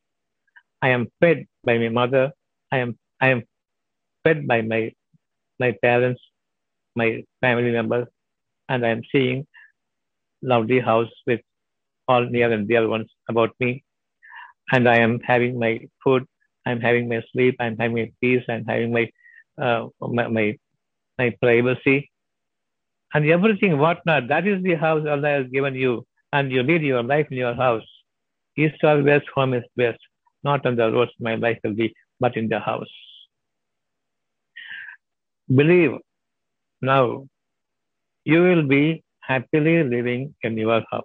I 0.82 0.90
am 0.90 1.08
fed 1.20 1.46
by 1.64 1.78
my 1.78 1.88
mother. 1.88 2.32
I 2.72 2.78
am 2.78 2.99
I 3.20 3.28
am 3.28 3.42
fed 4.25 4.46
by 4.46 4.62
my 4.62 4.92
my 5.58 5.72
parents, 5.82 6.22
my 6.97 7.25
family 7.40 7.70
members, 7.70 8.06
and 8.68 8.85
I 8.85 8.90
am 8.90 9.02
seeing 9.12 9.47
lovely 10.42 10.80
house 10.80 11.11
with 11.26 11.40
all 12.09 12.25
near 12.25 12.52
and 12.52 12.68
dear 12.68 12.88
ones 12.88 13.09
about 13.28 13.50
me. 13.61 13.85
And 14.73 14.88
I 14.88 14.97
am 14.99 15.20
having 15.20 15.59
my 15.59 15.80
food, 16.04 16.26
I'm 16.66 16.80
having 16.80 17.09
my 17.09 17.23
sleep, 17.32 17.56
I'm 17.59 17.76
having 17.76 17.97
my 17.97 18.12
peace, 18.20 18.44
I'm 18.49 18.64
having 18.64 18.92
my 18.92 19.11
uh, 19.61 19.88
my, 20.00 20.28
my 20.28 20.56
my 21.18 21.30
privacy 21.42 22.11
and 23.14 23.26
everything 23.28 23.78
whatnot. 23.78 24.28
That 24.28 24.47
is 24.47 24.62
the 24.62 24.75
house 24.75 25.06
Allah 25.06 25.28
has 25.28 25.47
given 25.49 25.75
you, 25.75 26.06
and 26.32 26.52
you 26.52 26.62
lead 26.62 26.82
your 26.82 27.02
life 27.02 27.26
in 27.30 27.37
your 27.37 27.54
house. 27.54 27.88
East 28.56 28.82
or 28.82 29.02
west, 29.02 29.26
home 29.35 29.54
is 29.54 29.64
best. 29.76 29.99
Not 30.42 30.66
on 30.66 30.76
the 30.76 30.90
roads, 30.90 31.12
my 31.20 31.35
life 31.35 31.59
will 31.64 31.75
be, 31.75 31.92
but 32.18 32.37
in 32.37 32.49
the 32.49 32.61
house. 32.61 32.94
Believe 35.54 35.92
now, 36.82 37.26
you 38.25 38.42
will 38.42 38.62
be 38.62 39.02
happily 39.20 39.82
living 39.82 40.34
in 40.42 40.56
your 40.56 40.82
house. 40.90 41.04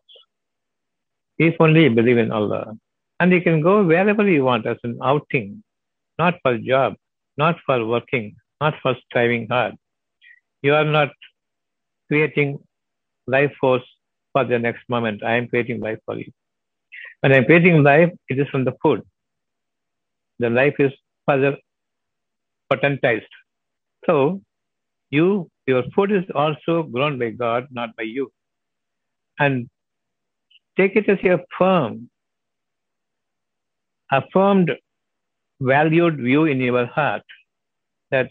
If 1.38 1.56
only 1.60 1.84
you 1.84 1.90
believe 1.90 2.18
in 2.18 2.32
Allah. 2.32 2.78
And 3.20 3.32
you 3.32 3.42
can 3.42 3.62
go 3.62 3.84
wherever 3.84 4.28
you 4.28 4.44
want 4.44 4.66
as 4.66 4.78
an 4.84 4.98
outing, 5.02 5.64
not 6.20 6.36
for 6.42 6.58
job, 6.58 6.96
not 7.38 7.58
for 7.66 7.86
working, 7.86 8.36
not 8.62 8.76
for 8.82 8.96
striving 9.06 9.48
hard. 9.50 9.76
You 10.62 10.74
are 10.76 10.86
not 10.86 11.12
creating 12.08 12.60
life 13.28 13.54
force 13.60 13.84
for 14.34 14.44
the 14.44 14.60
next 14.60 14.84
moment. 14.90 15.24
I 15.24 15.36
am 15.36 15.48
creating 15.48 15.80
life 15.80 16.00
for 16.06 16.18
you. 16.18 16.32
When 17.22 17.32
I 17.32 17.38
am 17.38 17.46
creating 17.46 17.84
life, 17.84 18.12
it 18.30 18.40
is 18.40 18.48
from 18.50 18.66
the 18.66 18.74
food. 18.82 19.02
The 20.40 20.50
life 20.50 20.76
is 20.80 20.92
further 21.28 21.58
potentized. 22.72 23.34
So, 24.06 24.42
you, 25.10 25.50
your 25.68 25.84
food 25.96 26.12
is 26.12 26.24
also 26.34 26.84
grown 26.84 27.18
by 27.20 27.30
God, 27.32 27.68
not 27.72 27.96
by 27.96 28.04
you. 28.04 28.32
And 29.40 29.70
take 30.78 30.96
it 30.96 31.10
as 31.10 31.20
a 31.24 31.40
firm, 31.58 32.10
affirmed, 34.12 34.72
valued 35.60 36.18
view 36.18 36.46
in 36.46 36.60
your 36.60 36.86
heart 36.86 37.24
that 38.12 38.30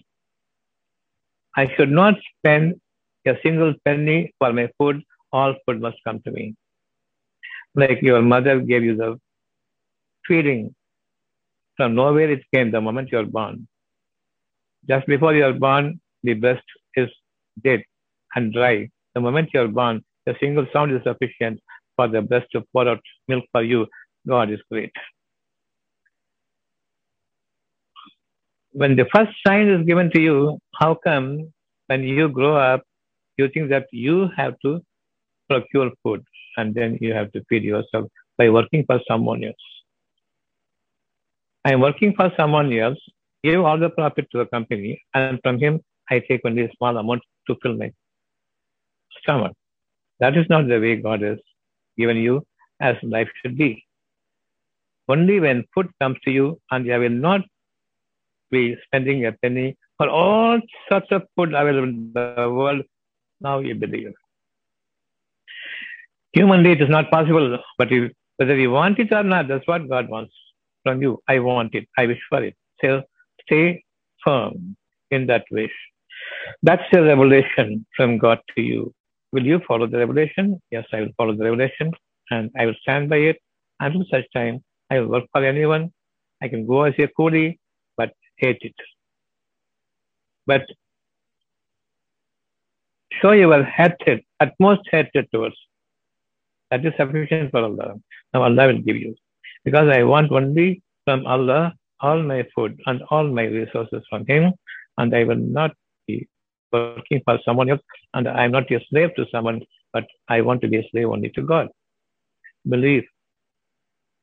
I 1.56 1.72
should 1.76 1.90
not 1.90 2.14
spend 2.38 2.80
a 3.26 3.34
single 3.42 3.74
penny 3.84 4.32
for 4.38 4.52
my 4.52 4.68
food, 4.78 5.02
all 5.32 5.54
food 5.64 5.80
must 5.80 5.96
come 6.04 6.20
to 6.20 6.30
me. 6.30 6.54
Like 7.74 8.02
your 8.02 8.22
mother 8.22 8.60
gave 8.60 8.84
you 8.84 8.96
the 8.96 9.18
feeding 10.26 10.74
from 11.76 11.94
nowhere 11.94 12.30
it 12.30 12.42
came 12.52 12.70
the 12.70 12.80
moment 12.80 13.10
you 13.10 13.18
are 13.18 13.24
born. 13.24 13.66
Just 14.88 15.06
before 15.06 15.34
you 15.34 15.44
are 15.44 15.52
born, 15.52 16.00
the 16.24 16.34
breast 16.34 16.64
is 16.96 17.10
dead 17.62 17.82
and 18.34 18.52
dry. 18.52 18.88
The 19.14 19.20
moment 19.20 19.50
you 19.54 19.60
are 19.60 19.68
born, 19.68 20.02
a 20.26 20.34
single 20.40 20.66
sound 20.72 20.92
is 20.92 21.02
sufficient 21.04 21.60
for 21.96 22.08
the 22.08 22.22
breast 22.22 22.46
to 22.52 22.62
pour 22.72 22.88
out 22.88 23.00
milk 23.28 23.44
for 23.52 23.62
you. 23.62 23.86
God 24.26 24.50
is 24.50 24.60
great. 24.70 24.90
When 28.72 28.96
the 28.96 29.06
first 29.14 29.30
sign 29.46 29.68
is 29.68 29.86
given 29.86 30.10
to 30.12 30.20
you, 30.20 30.58
how 30.80 30.94
come 30.94 31.52
when 31.86 32.02
you 32.02 32.28
grow 32.28 32.56
up, 32.56 32.82
you 33.36 33.48
think 33.48 33.68
that 33.70 33.86
you 33.92 34.28
have 34.36 34.54
to 34.64 34.80
procure 35.48 35.90
food 36.02 36.24
and 36.56 36.74
then 36.74 36.98
you 37.00 37.12
have 37.12 37.30
to 37.32 37.44
feed 37.48 37.62
yourself 37.62 38.06
by 38.38 38.48
working 38.48 38.84
for 38.86 39.00
someone 39.06 39.44
else? 39.44 39.66
I 41.64 41.72
am 41.72 41.80
working 41.80 42.14
for 42.14 42.32
someone 42.36 42.72
else, 42.72 42.98
give 43.44 43.64
all 43.64 43.78
the 43.78 43.90
profit 43.90 44.26
to 44.32 44.38
the 44.38 44.46
company, 44.46 45.00
and 45.14 45.38
from 45.42 45.58
him 45.58 45.80
I 46.10 46.20
take 46.20 46.42
only 46.44 46.62
a 46.62 46.70
small 46.76 46.96
amount 46.96 47.22
to 47.48 47.56
fill 47.62 47.76
my 47.76 47.92
stomach. 49.20 49.52
That 50.20 50.36
is 50.36 50.46
not 50.48 50.68
the 50.68 50.80
way 50.80 50.96
God 50.96 51.22
has 51.22 51.38
given 51.98 52.16
you 52.16 52.46
as 52.80 52.96
life 53.02 53.28
should 53.40 53.56
be. 53.56 53.84
Only 55.08 55.40
when 55.40 55.64
food 55.74 55.88
comes 56.00 56.18
to 56.24 56.30
you, 56.30 56.60
and 56.70 56.86
you 56.86 56.98
will 56.98 57.10
not 57.10 57.42
be 58.50 58.76
spending 58.86 59.26
a 59.26 59.32
penny 59.32 59.76
for 59.98 60.08
all 60.08 60.60
sorts 60.88 61.08
of 61.10 61.22
food 61.36 61.54
available 61.54 61.88
in 61.88 62.12
the 62.14 62.50
world, 62.50 62.82
now 63.40 63.58
you 63.58 63.74
believe. 63.74 64.12
Humanly, 66.32 66.72
it 66.72 66.82
is 66.82 66.88
not 66.88 67.10
possible, 67.10 67.58
but 67.78 67.88
whether 68.36 68.56
you 68.56 68.70
want 68.70 68.98
it 68.98 69.12
or 69.12 69.22
not, 69.22 69.46
that's 69.48 69.66
what 69.68 69.88
God 69.88 70.08
wants 70.08 70.34
from 70.82 71.00
you. 71.00 71.20
I 71.28 71.38
want 71.38 71.74
it. 71.74 71.86
I 71.96 72.06
wish 72.06 72.18
for 72.28 72.42
it. 72.42 72.56
So 72.80 73.02
stay 73.42 73.84
firm 74.24 74.76
in 75.10 75.26
that 75.26 75.44
wish. 75.50 75.70
That's 76.62 76.82
a 76.92 77.02
revelation 77.02 77.86
from 77.96 78.18
God 78.18 78.40
to 78.54 78.62
you. 78.62 78.92
Will 79.32 79.44
you 79.44 79.60
follow 79.66 79.86
the 79.86 79.98
revelation? 79.98 80.60
Yes, 80.70 80.84
I 80.92 81.00
will 81.00 81.14
follow 81.16 81.34
the 81.34 81.44
revelation 81.44 81.92
and 82.30 82.50
I 82.58 82.66
will 82.66 82.76
stand 82.82 83.08
by 83.08 83.16
it 83.16 83.38
until 83.80 84.04
such 84.10 84.24
time 84.32 84.62
I 84.90 85.00
will 85.00 85.08
work 85.08 85.24
for 85.32 85.44
anyone. 85.44 85.92
I 86.42 86.48
can 86.48 86.66
go 86.66 86.82
as 86.82 86.94
a 86.98 87.08
coolie, 87.18 87.58
but 87.96 88.12
hate 88.36 88.58
it. 88.60 88.74
But 90.46 90.66
show 93.20 93.32
your 93.32 93.64
hatred, 93.64 94.22
utmost 94.40 94.82
hatred 94.90 95.28
towards. 95.32 95.56
That 96.70 96.84
is 96.84 96.92
sufficient 96.96 97.50
for 97.50 97.62
Allah. 97.62 97.94
Now 98.32 98.42
Allah 98.42 98.66
will 98.68 98.82
give 98.82 98.96
you. 98.96 99.14
Because 99.64 99.88
I 99.88 100.02
want 100.02 100.30
only 100.32 100.82
from 101.04 101.26
Allah 101.26 101.74
all 102.00 102.22
my 102.22 102.46
food 102.54 102.80
and 102.86 103.02
all 103.10 103.26
my 103.28 103.44
resources 103.44 104.02
from 104.10 104.26
Him, 104.26 104.52
and 104.98 105.14
I 105.14 105.24
will 105.24 105.36
not 105.58 105.72
be 106.06 106.28
working 106.74 107.22
for 107.24 107.38
someone 107.44 107.70
else, 107.70 107.80
and 108.14 108.28
I 108.28 108.44
am 108.44 108.52
not 108.52 108.70
a 108.70 108.80
slave 108.90 109.14
to 109.16 109.26
someone, 109.32 109.60
but 109.92 110.06
I 110.28 110.40
want 110.48 110.60
to 110.62 110.68
be 110.68 110.78
a 110.78 110.88
slave 110.90 111.08
only 111.16 111.30
to 111.36 111.42
God. 111.42 111.68
Believe 112.74 113.04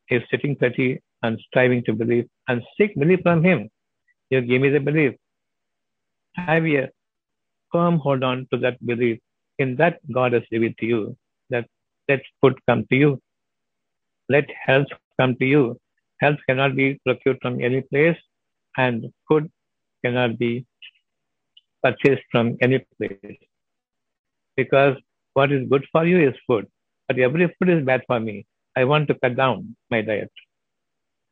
is 0.09 0.23
sitting 0.31 0.55
pretty 0.61 0.89
and 1.23 1.39
striving 1.47 1.83
to 1.87 1.93
believe 1.93 2.27
and 2.47 2.61
seek 2.77 2.95
belief 3.03 3.21
from 3.23 3.43
Him. 3.49 3.69
You 4.29 4.41
give 4.41 4.61
me 4.61 4.69
the 4.69 4.79
belief. 4.79 5.13
Have 6.35 6.65
a 6.65 6.89
firm 7.71 7.97
hold 8.05 8.23
on 8.23 8.47
to 8.51 8.57
that 8.59 8.85
belief. 8.85 9.19
In 9.59 9.75
that, 9.77 9.99
God 10.11 10.33
has 10.33 10.43
given 10.51 10.73
to 10.79 10.85
you. 10.85 11.17
That 11.49 11.65
let 12.09 12.21
food 12.41 12.59
come 12.67 12.85
to 12.89 12.95
you. 12.95 13.21
Let 14.29 14.45
health 14.65 14.87
come 15.19 15.35
to 15.35 15.45
you. 15.45 15.63
Health 16.19 16.39
cannot 16.47 16.75
be 16.75 16.99
procured 17.05 17.39
from 17.41 17.61
any 17.61 17.81
place, 17.81 18.17
and 18.77 19.05
food 19.27 19.49
cannot 20.03 20.37
be 20.37 20.65
purchased 21.83 22.23
from 22.31 22.57
any 22.61 22.79
place. 22.97 23.37
Because 24.55 24.97
what 25.33 25.51
is 25.51 25.67
good 25.69 25.85
for 25.91 26.05
you 26.05 26.29
is 26.29 26.35
food, 26.47 26.67
but 27.07 27.19
every 27.19 27.47
food 27.57 27.69
is 27.69 27.85
bad 27.85 28.01
for 28.07 28.19
me. 28.19 28.45
I 28.75 28.83
want 28.85 29.07
to 29.07 29.15
cut 29.15 29.35
down 29.35 29.75
my 29.89 30.01
diet. 30.01 30.31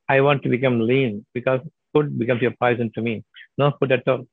I 0.10 0.22
want 0.22 0.44
to 0.44 0.50
become 0.50 0.80
lean 0.82 1.26
because 1.34 1.62
food 1.94 2.18
becomes 2.18 2.44
a 2.44 2.52
poison 2.52 2.92
to 2.96 3.02
me. 3.02 3.24
No 3.58 3.72
food 3.80 3.92
at 3.92 4.08
all. 4.08 4.26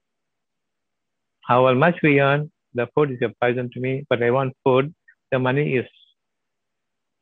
However 1.42 1.76
much 1.78 1.96
we 2.02 2.20
earn, 2.20 2.50
the 2.74 2.88
food 2.94 3.10
is 3.12 3.22
a 3.22 3.32
poison 3.40 3.70
to 3.72 3.80
me, 3.80 4.04
but 4.08 4.22
I 4.22 4.30
want 4.30 4.54
food. 4.64 4.94
The 5.32 5.38
money 5.38 5.76
is 5.76 5.86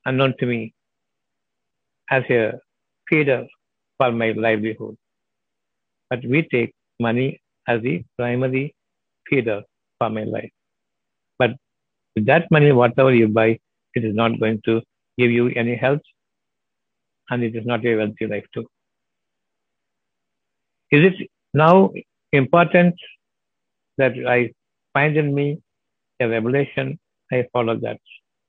unknown 0.06 0.34
to 0.38 0.46
me 0.46 0.74
as 2.10 2.24
a 2.30 2.52
feeder 3.08 3.46
for 3.98 4.10
my 4.12 4.32
livelihood. 4.32 4.96
But 6.10 6.24
we 6.24 6.42
take 6.42 6.74
money 7.00 7.40
as 7.66 7.82
the 7.82 8.04
primary 8.16 8.74
feeder 9.28 9.62
for 9.98 10.10
my 10.10 10.24
life. 10.24 10.50
But 11.38 11.52
with 12.14 12.26
that 12.26 12.50
money, 12.50 12.72
whatever 12.72 13.14
you 13.14 13.28
buy, 13.28 13.58
it 13.94 14.04
is 14.04 14.14
not 14.14 14.38
going 14.40 14.60
to 14.66 14.82
give 15.18 15.30
you 15.30 15.48
any 15.50 15.76
health. 15.76 16.02
and 17.30 17.42
it 17.44 17.54
is 17.56 17.66
not 17.66 17.84
a 17.86 17.96
wealthy 17.96 18.26
life 18.26 18.46
too. 18.54 18.66
Is 20.90 21.12
it 21.12 21.30
now 21.54 21.92
important 22.32 22.94
that 23.98 24.12
I 24.28 24.52
find 24.92 25.16
in 25.16 25.34
me 25.34 25.58
a 26.20 26.28
revelation? 26.28 26.98
I 27.32 27.46
follow 27.52 27.76
that. 27.78 28.00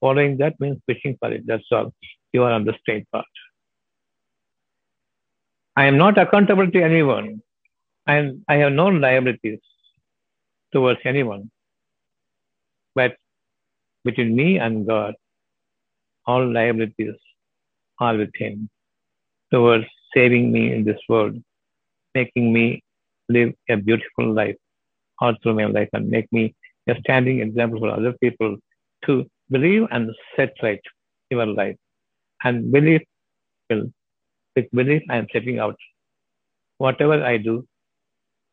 Following 0.01 0.37
that 0.37 0.59
means 0.59 0.79
wishing 0.87 1.17
for 1.19 1.31
it. 1.31 1.43
That's 1.47 1.71
all. 1.71 1.93
You 2.33 2.43
are 2.43 2.51
on 2.51 2.65
the 2.65 2.75
straight 2.81 3.05
path. 3.11 3.25
I 5.75 5.85
am 5.85 5.97
not 5.97 6.17
accountable 6.17 6.69
to 6.69 6.81
anyone, 6.83 7.41
and 8.07 8.43
I 8.47 8.55
have 8.55 8.73
no 8.73 8.87
liabilities 8.87 9.59
towards 10.71 10.99
anyone. 11.05 11.49
But 12.93 13.15
between 14.03 14.35
me 14.35 14.57
and 14.57 14.85
God, 14.87 15.15
all 16.25 16.51
liabilities 16.51 17.15
are 17.99 18.15
with 18.17 18.31
Him 18.35 18.69
towards 19.51 19.85
saving 20.13 20.51
me 20.51 20.73
in 20.73 20.83
this 20.83 20.99
world, 21.09 21.35
making 22.13 22.51
me 22.53 22.81
live 23.29 23.53
a 23.69 23.77
beautiful 23.77 24.33
life 24.33 24.55
all 25.19 25.33
through 25.41 25.55
my 25.55 25.65
life, 25.65 25.89
and 25.93 26.09
make 26.09 26.31
me 26.31 26.53
a 26.87 26.95
standing 26.99 27.39
example 27.39 27.79
for 27.79 27.89
other 27.89 28.13
people 28.21 28.57
to 29.05 29.25
believe 29.49 29.87
and 29.91 30.11
set 30.35 30.53
right 30.61 30.81
your 31.29 31.45
life. 31.45 31.77
And 32.43 32.71
believe 32.71 33.01
will, 33.69 33.85
with 34.55 34.69
belief, 34.71 35.03
I 35.09 35.17
am 35.17 35.27
setting 35.31 35.59
out. 35.59 35.77
Whatever 36.77 37.23
I 37.23 37.37
do, 37.37 37.65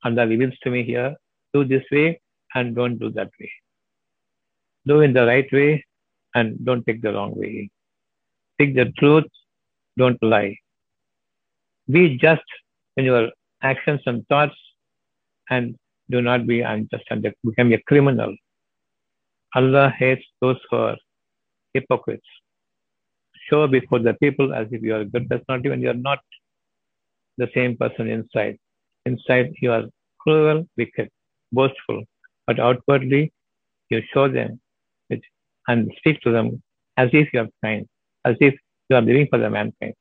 Allah 0.04 0.26
reveals 0.26 0.54
to 0.62 0.70
me 0.70 0.84
here, 0.84 1.16
do 1.52 1.64
this 1.64 1.84
way 1.90 2.20
and 2.54 2.74
don't 2.74 2.98
do 2.98 3.10
that 3.10 3.30
way. 3.40 3.50
Do 4.86 5.00
in 5.00 5.12
the 5.12 5.26
right 5.26 5.50
way 5.52 5.84
and 6.34 6.64
don't 6.64 6.84
take 6.86 7.02
the 7.02 7.12
wrong 7.12 7.34
way. 7.36 7.70
Speak 8.54 8.74
the 8.74 8.86
truth, 8.98 9.24
don't 9.98 10.22
lie. 10.22 10.56
Be 11.90 12.16
just 12.16 12.42
in 12.96 13.04
your 13.04 13.30
actions 13.62 14.00
and 14.06 14.26
thoughts 14.28 14.56
and 15.50 15.76
do 16.10 16.20
not 16.20 16.46
be 16.46 16.60
unjust 16.60 17.04
and 17.10 17.22
become 17.44 17.72
a 17.72 17.80
criminal. 17.82 18.34
Allah 19.54 19.90
hates 19.98 20.24
those 20.40 20.58
who 20.70 20.76
are 20.76 20.96
hypocrites. 21.74 22.26
Show 23.48 23.66
before 23.66 23.98
the 23.98 24.14
people 24.14 24.54
as 24.54 24.66
if 24.70 24.82
you 24.82 24.94
are 24.94 25.00
a 25.00 25.04
good 25.04 25.28
personality 25.28 25.68
when 25.68 25.82
you 25.82 25.90
are 25.90 26.02
not 26.10 26.20
the 27.38 27.48
same 27.54 27.76
person 27.76 28.08
inside. 28.08 28.58
Inside 29.04 29.52
you 29.60 29.72
are 29.72 29.84
cruel, 30.20 30.66
wicked, 30.76 31.10
boastful, 31.52 32.04
but 32.46 32.58
outwardly 32.58 33.32
you 33.90 34.02
show 34.12 34.28
them 34.28 34.60
it, 35.10 35.20
and 35.68 35.90
speak 35.98 36.20
to 36.22 36.30
them 36.32 36.62
as 36.96 37.10
if 37.12 37.28
you 37.32 37.40
are 37.40 37.48
kind, 37.62 37.86
as 38.24 38.36
if 38.40 38.54
you 38.88 38.96
are 38.96 39.02
living 39.02 39.26
for 39.30 39.38
the 39.38 39.50
mankind, 39.50 39.94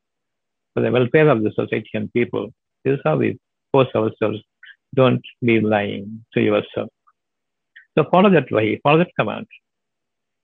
for 0.74 0.82
the 0.82 0.92
welfare 0.92 1.30
of 1.30 1.44
the 1.44 1.52
society 1.52 1.90
and 1.94 2.12
people. 2.14 2.50
This 2.84 2.96
is 2.96 3.02
how 3.06 3.18
we 3.18 3.40
force 3.72 3.90
ourselves. 3.96 4.40
Don't 4.96 5.24
be 5.42 5.60
lying 5.62 6.26
to 6.34 6.42
yourself. 6.42 6.90
So 7.98 8.06
follow 8.10 8.30
that 8.30 8.52
way, 8.52 8.80
follow 8.84 9.00
that 9.00 9.12
command. 9.20 9.48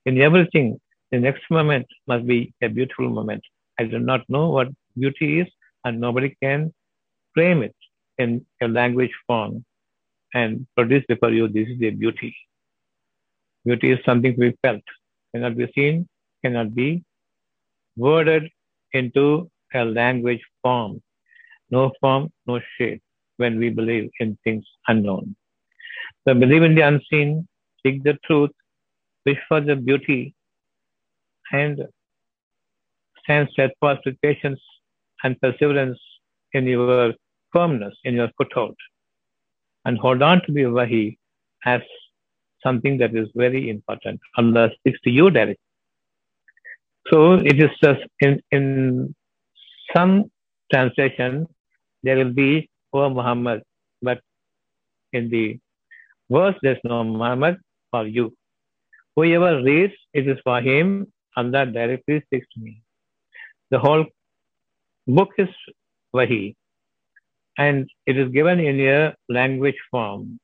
In 0.05 0.21
everything, 0.21 0.79
the 1.11 1.19
next 1.19 1.43
moment 1.49 1.87
must 2.07 2.25
be 2.27 2.53
a 2.61 2.69
beautiful 2.69 3.09
moment. 3.09 3.43
I 3.79 3.85
do 3.85 3.99
not 3.99 4.21
know 4.29 4.49
what 4.49 4.67
beauty 4.97 5.39
is, 5.41 5.47
and 5.83 5.99
nobody 5.99 6.35
can 6.41 6.73
frame 7.33 7.63
it 7.63 7.75
in 8.17 8.45
a 8.61 8.67
language 8.67 9.11
form 9.27 9.63
and 10.33 10.67
produce 10.75 11.03
before 11.07 11.31
you 11.31 11.47
this 11.47 11.67
is 11.67 11.81
a 11.81 11.89
beauty. 11.89 12.35
Beauty 13.65 13.91
is 13.91 13.99
something 14.05 14.33
to 14.33 14.39
be 14.39 14.57
felt, 14.61 14.83
cannot 15.33 15.57
be 15.57 15.71
seen, 15.75 16.07
cannot 16.43 16.73
be 16.73 17.03
worded 17.95 18.49
into 18.93 19.49
a 19.73 19.83
language 19.83 20.41
form. 20.61 21.01
No 21.69 21.91
form, 21.99 22.31
no 22.45 22.59
shape 22.77 23.01
when 23.37 23.59
we 23.59 23.69
believe 23.69 24.09
in 24.19 24.37
things 24.43 24.65
unknown. 24.87 25.35
So 26.27 26.33
believe 26.33 26.63
in 26.63 26.75
the 26.75 26.81
unseen, 26.81 27.47
seek 27.83 28.03
the 28.03 28.17
truth, 28.25 28.51
wish 29.25 29.37
for 29.47 29.61
the 29.61 29.75
beauty, 29.75 30.33
and 31.51 31.81
stand 33.23 33.49
steadfast 33.51 34.01
with 34.05 34.19
patience 34.21 34.59
and 35.23 35.39
perseverance 35.41 35.99
in 36.53 36.65
your 36.65 37.13
firmness, 37.51 37.95
in 38.03 38.15
your 38.15 38.29
foothold. 38.37 38.75
And 39.87 39.97
hold 39.97 40.21
on 40.21 40.41
to 40.45 40.51
the 40.51 40.65
Wahi 40.65 41.17
as 41.65 41.81
something 42.61 42.97
that 42.97 43.15
is 43.15 43.29
very 43.33 43.69
important. 43.69 44.19
Allah 44.37 44.69
speaks 44.77 44.99
to 45.05 45.09
you 45.09 45.29
directly. 45.31 45.63
So 47.09 47.35
it 47.51 47.57
is 47.65 47.69
just 47.81 48.01
in, 48.19 48.41
in 48.51 49.15
some 49.95 50.29
translation, 50.73 51.47
there 52.03 52.17
will 52.17 52.33
be, 52.33 52.69
O 52.91 53.09
Muhammad, 53.09 53.63
but 54.01 54.19
in 55.13 55.29
the 55.29 55.57
verse, 56.29 56.55
there's 56.61 56.83
no 56.83 57.05
Muhammad 57.05 57.57
for 57.89 58.05
you. 58.05 58.33
Whoever 59.15 59.63
reads, 59.63 59.93
it 60.13 60.27
is 60.27 60.37
for 60.43 60.59
him, 60.59 61.07
Allah 61.37 61.65
directly 61.65 62.21
speaks 62.25 62.47
to 62.55 62.59
me. 62.59 62.81
The 63.71 63.79
whole 63.79 64.05
book 65.07 65.29
is 65.37 65.49
Wahi, 66.13 66.57
and 67.57 67.89
it 68.05 68.17
is 68.17 68.29
given 68.31 68.59
in 68.59 68.79
a 68.79 69.15
language 69.29 69.77
form. 69.89 70.39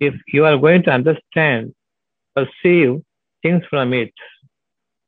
If 0.00 0.14
you 0.28 0.44
are 0.44 0.58
going 0.58 0.82
to 0.84 0.90
understand, 0.90 1.74
perceive 2.36 3.00
things 3.42 3.62
from 3.70 3.92
it, 3.92 4.12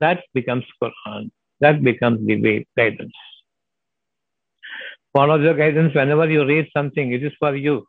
that 0.01 0.25
becomes 0.35 0.65
Quran. 0.83 1.31
That 1.61 1.83
becomes 1.83 2.27
the 2.27 2.41
way, 2.41 2.67
guidance. 2.77 3.13
Follow 5.13 5.39
the 5.39 5.55
guidance 5.55 5.95
whenever 5.95 6.31
you 6.31 6.45
read 6.45 6.69
something, 6.77 7.13
it 7.13 7.23
is 7.23 7.33
for 7.39 7.57
you, 7.57 7.87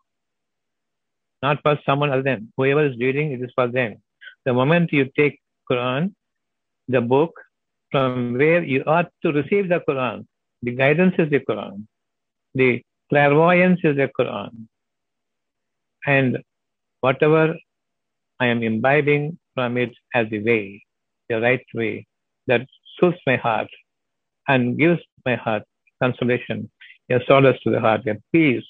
not 1.43 1.62
for 1.62 1.77
someone 1.86 2.12
else. 2.12 2.23
Then 2.23 2.51
whoever 2.55 2.86
is 2.86 2.97
reading, 2.97 3.33
it 3.33 3.41
is 3.41 3.51
for 3.53 3.67
them. 3.67 3.97
The 4.45 4.53
moment 4.53 4.93
you 4.93 5.10
take 5.17 5.41
Quran, 5.69 6.13
the 6.88 7.01
book 7.01 7.33
from 7.91 8.38
where 8.38 8.63
you 8.63 8.83
ought 8.88 9.12
to 9.23 9.33
receive 9.33 9.67
the 9.67 9.81
Quran, 9.88 10.25
the 10.62 10.71
guidance 10.71 11.15
is 11.17 11.29
the 11.29 11.41
Quran, 11.41 11.86
the 12.55 12.81
clairvoyance 13.10 13.80
is 13.84 13.96
the 13.96 14.10
Quran, 14.20 14.67
and 16.06 16.38
whatever 17.02 17.56
I 18.39 18.48
am 18.48 18.63
imbibing 18.63 19.38
from 19.56 19.78
it 19.78 19.93
as 20.13 20.30
the 20.30 20.43
way, 20.43 20.84
the 21.30 21.41
right 21.41 21.65
way 21.74 22.08
that 22.48 22.65
soothes 23.00 23.17
my 23.26 23.36
heart 23.36 23.70
and 24.48 24.78
gives 24.78 25.02
my 25.26 25.36
heart 25.36 25.63
consolation, 26.02 26.70
a 27.12 27.20
solace 27.28 27.60
to 27.63 27.72
the 27.72 27.80
heart, 27.80 28.08
a 28.08 28.15
peace, 28.32 28.63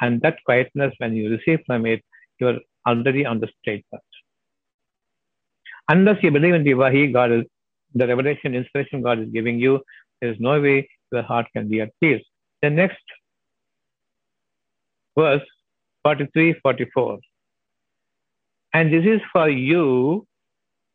and 0.00 0.20
that 0.22 0.36
quietness 0.44 0.94
when 0.98 1.14
you 1.14 1.30
receive 1.30 1.60
from 1.66 1.86
it, 1.86 2.02
you 2.38 2.48
are 2.48 2.58
already 2.86 3.24
on 3.24 3.40
the 3.40 3.48
straight 3.60 3.84
path. 3.90 4.00
Unless 5.88 6.22
you 6.22 6.30
believe 6.30 6.54
in 6.54 6.64
the 6.64 6.74
Wahi, 6.74 7.12
God 7.12 7.32
is 7.32 7.44
the 7.94 8.06
revelation, 8.06 8.54
inspiration 8.54 9.02
God 9.02 9.20
is 9.20 9.28
giving 9.30 9.58
you, 9.58 9.80
there 10.20 10.30
is 10.30 10.36
no 10.40 10.60
way 10.60 10.88
your 11.12 11.22
heart 11.22 11.46
can 11.52 11.68
be 11.68 11.80
at 11.80 11.90
peace. 12.00 12.22
The 12.62 12.70
next 12.70 13.02
verse 15.18 15.42
43 16.04 16.54
44. 16.62 17.18
And 18.74 18.92
this 18.92 19.04
is 19.04 19.20
for 19.32 19.48
you 19.48 20.26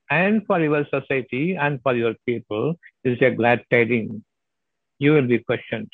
and 0.10 0.46
for 0.46 0.60
your 0.60 0.86
society 0.94 1.56
and 1.56 1.80
for 1.82 1.96
your 1.96 2.14
people. 2.26 2.76
This 3.04 3.18
is 3.18 3.22
a 3.22 3.32
glad 3.32 3.64
tidings. 3.72 4.22
You 5.00 5.14
will 5.14 5.28
be 5.28 5.40
questioned. 5.40 5.90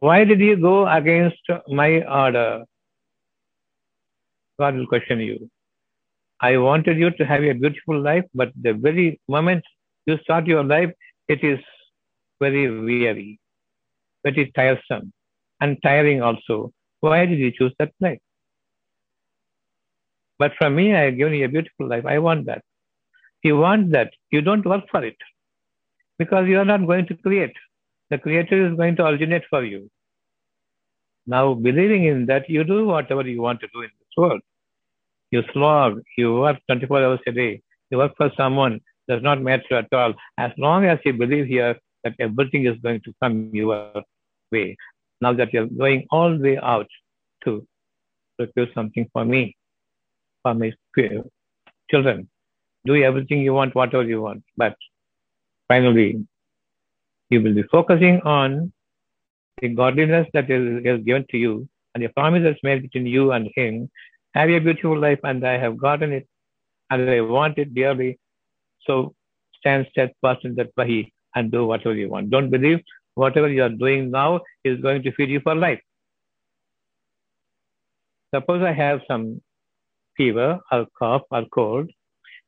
Why 0.00 0.24
did 0.24 0.40
you 0.40 0.56
go 0.56 0.88
against 0.88 1.52
my 1.68 2.02
order? 2.02 2.64
God 4.58 4.74
will 4.74 4.86
question 4.86 5.20
you. 5.20 5.48
I 6.40 6.56
wanted 6.56 6.98
you 6.98 7.10
to 7.10 7.24
have 7.24 7.42
a 7.44 7.52
beautiful 7.52 8.00
life, 8.00 8.24
but 8.34 8.50
the 8.60 8.72
very 8.72 9.20
moment 9.28 9.64
you 10.06 10.18
start 10.22 10.46
your 10.46 10.64
life, 10.64 10.90
it 11.28 11.44
is 11.44 11.58
very 12.40 12.68
weary, 12.80 13.38
very 14.24 14.50
tiresome, 14.54 15.12
and 15.60 15.78
tiring 15.82 16.22
also. 16.22 16.72
Why 17.00 17.26
did 17.26 17.38
you 17.38 17.52
choose 17.52 17.72
that 17.78 17.92
life? 18.00 18.18
But 20.38 20.52
for 20.58 20.68
me, 20.68 20.94
I 20.94 21.04
have 21.06 21.16
given 21.16 21.34
you 21.34 21.44
a 21.44 21.48
beautiful 21.48 21.88
life. 21.88 22.04
I 22.04 22.18
want 22.18 22.46
that. 22.46 22.62
You 23.42 23.56
want 23.56 23.92
that. 23.92 24.12
You 24.30 24.42
don't 24.42 24.66
work 24.66 24.84
for 24.90 25.04
it 25.04 25.16
because 26.18 26.48
you 26.48 26.58
are 26.58 26.64
not 26.64 26.86
going 26.86 27.06
to 27.06 27.16
create. 27.16 27.54
The 28.10 28.18
Creator 28.18 28.66
is 28.68 28.76
going 28.76 28.96
to 28.96 29.06
originate 29.06 29.44
for 29.50 29.64
you. 29.64 29.90
Now, 31.26 31.54
believing 31.54 32.04
in 32.04 32.26
that, 32.26 32.48
you 32.48 32.64
do 32.64 32.86
whatever 32.86 33.26
you 33.26 33.42
want 33.42 33.60
to 33.60 33.68
do 33.74 33.80
in 33.82 33.90
this 33.98 34.16
world. 34.16 34.40
You 35.30 35.42
slog, 35.52 36.02
you 36.16 36.34
work 36.34 36.58
24 36.68 37.02
hours 37.02 37.20
a 37.26 37.32
day, 37.32 37.62
you 37.90 37.98
work 37.98 38.12
for 38.16 38.30
someone, 38.36 38.80
does 39.08 39.22
not 39.22 39.42
matter 39.42 39.76
at 39.76 39.92
all. 39.92 40.14
As 40.38 40.52
long 40.56 40.84
as 40.84 40.98
you 41.04 41.12
believe 41.12 41.46
here 41.46 41.76
that 42.04 42.14
everything 42.20 42.66
is 42.66 42.76
going 42.78 43.00
to 43.02 43.14
come 43.20 43.50
your 43.52 44.02
way. 44.52 44.76
Now 45.20 45.32
that 45.32 45.52
you're 45.52 45.66
going 45.66 46.06
all 46.10 46.36
the 46.36 46.42
way 46.42 46.58
out 46.58 46.88
to 47.44 47.66
procure 48.36 48.66
something 48.74 49.08
for 49.12 49.24
me, 49.24 49.56
for 50.42 50.54
my 50.54 50.72
children, 51.90 52.28
do 52.84 53.02
everything 53.02 53.40
you 53.40 53.54
want, 53.54 53.74
whatever 53.74 54.04
you 54.04 54.22
want. 54.22 54.44
But 54.56 54.76
finally, 55.68 56.26
You 57.30 57.42
will 57.42 57.54
be 57.54 57.64
focusing 57.64 58.20
on 58.22 58.72
the 59.60 59.68
godliness 59.70 60.28
that 60.32 60.50
is, 60.50 60.84
is 60.84 61.04
given 61.04 61.26
to 61.30 61.38
you 61.38 61.68
and 61.94 62.04
the 62.04 62.08
promises 62.08 62.56
made 62.62 62.82
between 62.82 63.06
you 63.06 63.32
and 63.32 63.50
Him. 63.56 63.90
Have 64.34 64.50
a 64.50 64.58
beautiful 64.58 64.98
life, 64.98 65.18
and 65.24 65.46
I 65.46 65.58
have 65.58 65.78
gotten 65.78 66.12
it, 66.12 66.28
and 66.90 67.10
I 67.10 67.22
want 67.22 67.58
it 67.58 67.74
dearly. 67.74 68.18
So 68.86 69.14
stand 69.58 69.88
steadfast 69.90 70.44
in 70.44 70.54
that 70.56 70.70
Wahi 70.76 71.12
and 71.34 71.50
do 71.50 71.66
whatever 71.66 71.94
you 71.94 72.10
want. 72.10 72.30
Don't 72.30 72.50
believe 72.50 72.80
whatever 73.16 73.48
you 73.48 73.62
are 73.64 73.74
doing 73.84 74.10
now 74.10 74.40
is 74.64 74.80
going 74.80 75.02
to 75.02 75.12
feed 75.12 75.30
you 75.30 75.40
for 75.40 75.54
life. 75.54 75.80
Suppose 78.34 78.62
I 78.62 78.72
have 78.72 79.00
some 79.08 79.40
fever 80.16 80.60
or 80.70 80.86
cough 80.98 81.22
or 81.30 81.44
cold. 81.46 81.90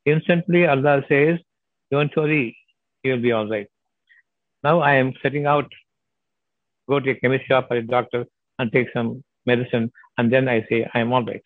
Instantly 0.05 0.65
Allah 0.67 1.01
says, 1.09 1.39
Don't 1.91 2.15
worry, 2.15 2.57
you'll 3.03 3.21
be 3.21 3.31
all 3.31 3.47
right. 3.49 3.67
Now 4.63 4.79
I 4.81 4.95
am 4.95 5.13
setting 5.23 5.45
out, 5.45 5.71
go 6.87 6.99
to 6.99 7.09
a 7.11 7.15
chemist 7.15 7.47
shop 7.47 7.67
or 7.71 7.77
a 7.77 7.81
doctor 7.81 8.25
and 8.59 8.71
take 8.71 8.87
some 8.93 9.23
medicine, 9.45 9.91
and 10.17 10.31
then 10.31 10.47
I 10.47 10.65
say, 10.69 10.87
I 10.93 10.99
am 10.99 11.13
all 11.13 11.25
right. 11.25 11.41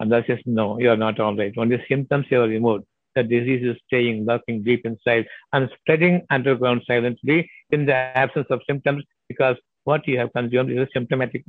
Allah 0.00 0.22
says, 0.26 0.38
No, 0.46 0.78
you 0.78 0.90
are 0.90 0.96
not 0.96 1.18
all 1.18 1.36
right. 1.36 1.52
Only 1.56 1.82
symptoms 1.88 2.26
you 2.30 2.40
are 2.42 2.48
removed. 2.48 2.84
The 3.14 3.22
disease 3.22 3.62
is 3.64 3.76
staying, 3.86 4.24
lurking 4.24 4.62
deep 4.62 4.86
inside, 4.86 5.26
and 5.52 5.68
spreading 5.78 6.26
underground 6.30 6.82
silently 6.86 7.50
in 7.70 7.86
the 7.86 7.94
absence 7.94 8.46
of 8.50 8.60
symptoms 8.66 9.04
because 9.28 9.56
what 9.84 10.06
you 10.06 10.18
have 10.18 10.32
consumed 10.32 10.70
is 10.70 10.78
a 10.78 10.88
symptomatic 10.92 11.44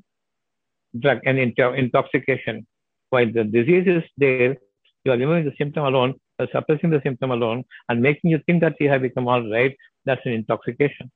drug 0.99 1.19
and 1.25 1.37
intoxication. 1.37 2.65
While 3.09 3.31
the 3.31 3.43
disease 3.43 3.87
is 3.87 4.03
there, 4.17 4.57
you 5.05 5.11
are 5.11 5.17
removing 5.17 5.45
the 5.45 5.53
symptom 5.57 5.85
alone, 5.85 6.15
suppressing 6.51 6.89
the 6.89 7.01
symptom 7.03 7.31
alone, 7.31 7.63
and 7.89 8.01
making 8.01 8.31
you 8.31 8.39
think 8.45 8.61
that 8.61 8.75
you 8.79 8.89
have 8.89 9.01
become 9.01 9.27
all 9.27 9.49
right. 9.49 9.75
That's 10.05 10.25
an 10.25 10.33
intoxication. 10.33 11.11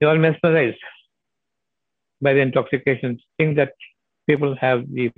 You 0.00 0.08
are 0.08 0.18
mesmerized 0.18 0.82
by 2.20 2.32
the 2.32 2.40
intoxication. 2.40 3.18
Think 3.38 3.56
that 3.56 3.72
people 4.26 4.56
have 4.56 4.84
the 4.92 5.10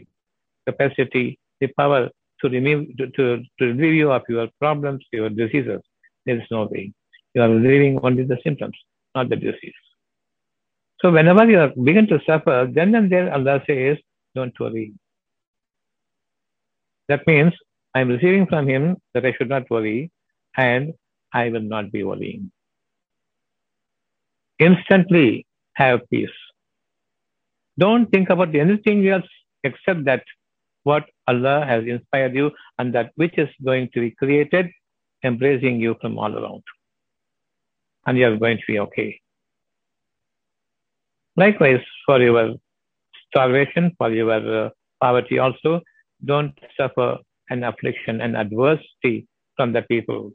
capacity, 0.66 1.38
the 1.64 1.72
power 1.78 2.08
to 2.40 2.48
remove, 2.48 2.96
to, 2.98 3.06
to, 3.16 3.24
to 3.58 3.64
relieve 3.72 3.94
you 3.94 4.12
of 4.12 4.22
your 4.28 4.48
problems, 4.60 5.04
your 5.12 5.30
diseases. 5.30 5.80
There 6.26 6.36
is 6.36 6.46
no 6.50 6.64
way. 6.70 6.92
You 7.34 7.42
are 7.42 7.48
relieving 7.48 7.98
only 8.02 8.24
the 8.24 8.38
symptoms, 8.44 8.76
not 9.14 9.28
the 9.28 9.36
disease. 9.36 9.80
So 11.00 11.10
whenever 11.10 11.44
you 11.50 11.60
begin 11.84 12.06
to 12.08 12.20
suffer, 12.26 12.68
then 12.72 12.94
and 12.94 13.10
there 13.12 13.32
Allah 13.32 13.62
says, 13.66 13.98
don't 14.34 14.58
worry. 14.58 14.92
That 17.08 17.26
means 17.26 17.52
I 17.94 18.00
am 18.00 18.08
receiving 18.08 18.46
from 18.46 18.68
Him 18.68 18.96
that 19.12 19.26
I 19.26 19.32
should 19.32 19.48
not 19.48 19.70
worry, 19.70 20.10
and 20.56 20.94
I 21.32 21.50
will 21.50 21.66
not 21.74 21.92
be 21.92 22.02
worrying. 22.04 22.50
Instantly 24.58 25.46
have 25.74 26.00
peace. 26.10 26.38
Don't 27.78 28.06
think 28.10 28.30
about 28.30 28.54
anything 28.54 29.06
else 29.08 29.26
except 29.64 30.04
that 30.04 30.24
what 30.84 31.04
Allah 31.26 31.64
has 31.66 31.84
inspired 31.86 32.34
you 32.34 32.50
and 32.78 32.94
that 32.94 33.12
which 33.16 33.36
is 33.38 33.48
going 33.64 33.88
to 33.94 34.00
be 34.00 34.10
created, 34.10 34.70
embracing 35.24 35.80
you 35.80 35.96
from 36.00 36.18
all 36.18 36.36
around. 36.36 36.62
And 38.06 38.18
you 38.18 38.26
are 38.26 38.36
going 38.36 38.58
to 38.58 38.64
be 38.66 38.78
okay. 38.80 39.20
Likewise, 41.36 41.80
for 42.06 42.20
your 42.20 42.54
starvation, 43.28 43.92
for 43.98 44.10
your 44.10 44.66
uh, 44.66 44.70
poverty 45.00 45.38
also, 45.38 45.80
don't 46.24 46.56
suffer 46.76 47.18
an 47.50 47.64
affliction 47.64 48.20
and 48.20 48.36
adversity 48.36 49.26
from 49.56 49.72
the 49.72 49.82
people. 49.82 50.32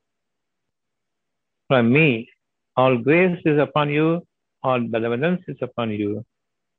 From 1.67 1.91
me, 1.91 2.29
all 2.75 2.97
grace 2.97 3.39
is 3.45 3.59
upon 3.59 3.89
you, 3.89 4.25
all 4.63 4.79
benevolence 4.79 5.41
is 5.47 5.57
upon 5.61 5.91
you, 5.91 6.25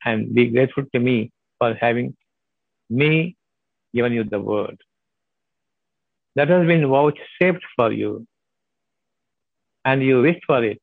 and 0.04 0.34
be 0.34 0.46
grateful 0.46 0.84
to 0.92 0.98
me 0.98 1.30
for 1.58 1.74
having 1.74 2.16
me 2.88 3.36
given 3.94 4.12
you 4.12 4.24
the 4.24 4.40
word. 4.40 4.76
That 6.37 6.48
has 6.48 6.66
been 6.66 6.87
vouchsafed 6.88 7.64
for 7.76 7.92
you, 7.92 8.26
and 9.85 10.03
you 10.03 10.22
wish 10.22 10.38
for 10.46 10.62
it. 10.64 10.81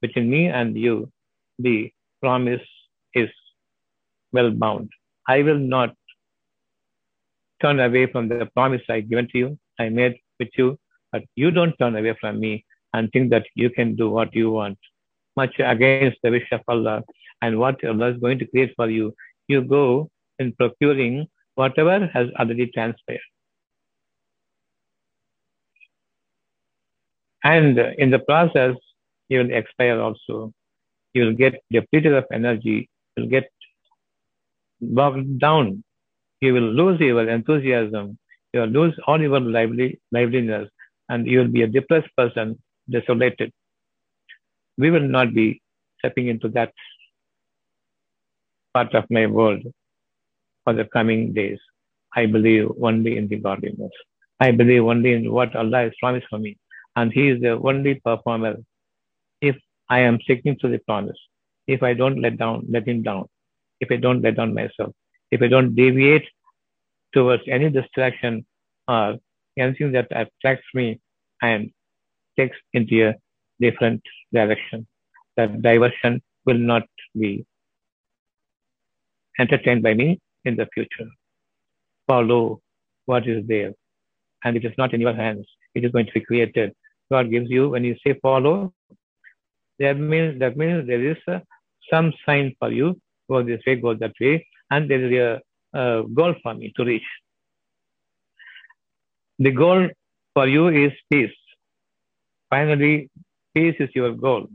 Between 0.00 0.30
me 0.30 0.46
and 0.46 0.76
you, 0.76 1.10
the 1.58 1.92
promise 2.20 2.62
is 3.14 3.28
well 4.32 4.50
bound. 4.50 4.90
I 5.26 5.42
will 5.42 5.58
not 5.58 5.94
turn 7.60 7.80
away 7.80 8.06
from 8.06 8.28
the 8.28 8.46
promise 8.54 8.82
I 8.88 9.00
given 9.00 9.28
to 9.32 9.38
you, 9.38 9.58
I 9.78 9.88
made 9.88 10.18
with 10.38 10.50
you, 10.56 10.78
but 11.12 11.22
you 11.34 11.50
don't 11.50 11.76
turn 11.78 11.96
away 11.96 12.16
from 12.20 12.38
me 12.40 12.64
and 12.94 13.10
think 13.12 13.30
that 13.30 13.46
you 13.54 13.70
can 13.70 13.96
do 13.96 14.08
what 14.10 14.34
you 14.34 14.50
want, 14.50 14.78
much 15.36 15.54
against 15.58 16.18
the 16.22 16.30
wish 16.30 16.48
of 16.52 16.60
Allah 16.68 17.02
and 17.42 17.58
what 17.58 17.84
Allah 17.84 18.12
is 18.12 18.20
going 18.20 18.38
to 18.38 18.46
create 18.46 18.72
for 18.76 18.88
you. 18.88 19.14
You 19.48 19.62
go 19.62 20.10
in 20.38 20.52
procuring 20.52 21.26
whatever 21.58 22.06
has 22.14 22.28
already 22.38 22.66
transpired. 22.68 23.28
And 27.42 27.78
in 27.98 28.10
the 28.10 28.20
process, 28.20 28.76
you 29.28 29.38
will 29.40 29.52
expire 29.52 30.00
also. 30.00 30.52
You 31.14 31.24
will 31.24 31.34
get 31.34 31.60
depleted 31.72 32.14
of 32.14 32.24
energy. 32.32 32.88
You 33.16 33.22
will 33.22 33.30
get 33.30 33.50
bogged 34.80 35.40
down. 35.40 35.82
You 36.40 36.54
will 36.54 36.70
lose 36.80 37.00
your 37.00 37.28
enthusiasm. 37.28 38.18
You 38.52 38.60
will 38.60 38.74
lose 38.80 38.94
all 39.06 39.20
your 39.20 39.40
lively, 39.40 40.00
liveliness. 40.12 40.68
And 41.08 41.26
you 41.26 41.40
will 41.40 41.48
be 41.48 41.62
a 41.62 41.66
depressed 41.66 42.14
person, 42.16 42.62
desolated. 42.88 43.52
We 44.76 44.90
will 44.90 45.08
not 45.16 45.34
be 45.34 45.60
stepping 45.98 46.28
into 46.28 46.48
that 46.50 46.72
part 48.74 48.94
of 48.94 49.04
my 49.10 49.26
world 49.26 49.62
for 50.68 50.74
the 50.74 50.84
coming 50.96 51.32
days. 51.32 51.60
I 52.20 52.26
believe 52.26 52.66
only 52.88 53.16
in 53.16 53.26
the 53.28 53.36
godliness. 53.36 53.94
I 54.46 54.50
believe 54.50 54.84
only 54.92 55.12
in 55.18 55.32
what 55.36 55.56
Allah 55.56 55.80
has 55.84 55.92
promised 56.00 56.26
for 56.32 56.38
me. 56.38 56.58
And 56.96 57.12
He 57.18 57.28
is 57.28 57.40
the 57.40 57.52
only 57.70 57.94
performer. 58.08 58.56
If 59.40 59.56
I 59.88 60.00
am 60.00 60.20
sticking 60.24 60.58
to 60.60 60.68
the 60.68 60.80
promise, 60.88 61.20
if 61.66 61.82
I 61.82 61.94
don't 61.94 62.20
let 62.24 62.36
down, 62.42 62.66
let 62.68 62.86
Him 62.86 63.02
down, 63.02 63.24
if 63.80 63.88
I 63.90 63.96
don't 63.96 64.20
let 64.20 64.36
down 64.36 64.52
myself, 64.52 64.92
if 65.30 65.40
I 65.40 65.48
don't 65.54 65.74
deviate 65.74 66.28
towards 67.14 67.44
any 67.48 67.70
distraction 67.70 68.44
or 68.86 69.16
anything 69.56 69.92
that 69.92 70.08
attracts 70.22 70.70
me 70.74 71.00
and 71.40 71.70
takes 72.38 72.58
into 72.74 73.08
a 73.08 73.14
different 73.58 74.02
direction, 74.34 74.86
that 75.36 75.62
diversion 75.62 76.22
will 76.44 76.62
not 76.72 76.86
be 77.18 77.46
entertained 79.38 79.82
by 79.82 79.94
me 79.94 80.20
in 80.48 80.56
the 80.56 80.66
future. 80.74 81.08
Follow 82.06 82.60
what 83.06 83.28
is 83.28 83.46
there. 83.46 83.72
And 84.44 84.56
it 84.56 84.64
is 84.64 84.72
not 84.78 84.94
in 84.94 85.00
your 85.00 85.14
hands. 85.14 85.46
It 85.74 85.84
is 85.84 85.92
going 85.92 86.06
to 86.06 86.12
be 86.12 86.20
created. 86.20 86.74
God 87.10 87.30
gives 87.30 87.50
you, 87.50 87.68
when 87.70 87.84
you 87.84 87.96
say 88.04 88.14
follow, 88.22 88.72
that 89.78 89.98
means, 89.98 90.38
that 90.40 90.56
means 90.56 90.86
there 90.86 91.04
is 91.12 91.16
some 91.90 92.12
sign 92.26 92.54
for 92.58 92.70
you. 92.70 93.00
Go 93.30 93.42
this 93.42 93.60
way, 93.66 93.76
go 93.76 93.94
that 93.94 94.14
way. 94.20 94.46
And 94.70 94.90
there 94.90 95.04
is 95.06 95.40
a 95.74 96.02
goal 96.14 96.34
for 96.42 96.54
me 96.54 96.72
to 96.76 96.84
reach. 96.84 97.08
The 99.38 99.50
goal 99.50 99.88
for 100.34 100.46
you 100.48 100.68
is 100.68 100.92
peace. 101.10 101.38
Finally, 102.50 103.10
peace 103.54 103.76
is 103.78 103.90
your 103.94 104.12
goal. 104.12 104.48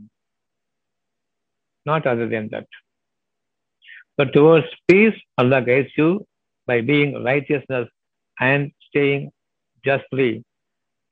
Not 1.86 2.06
other 2.06 2.28
than 2.28 2.48
that. 2.50 2.66
But 4.16 4.32
towards 4.32 4.66
peace, 4.88 5.14
Allah 5.38 5.62
guides 5.62 5.90
you 5.96 6.26
by 6.66 6.80
being 6.80 7.22
righteousness 7.22 7.88
and 8.40 8.72
staying 8.88 9.30
justly 9.84 10.44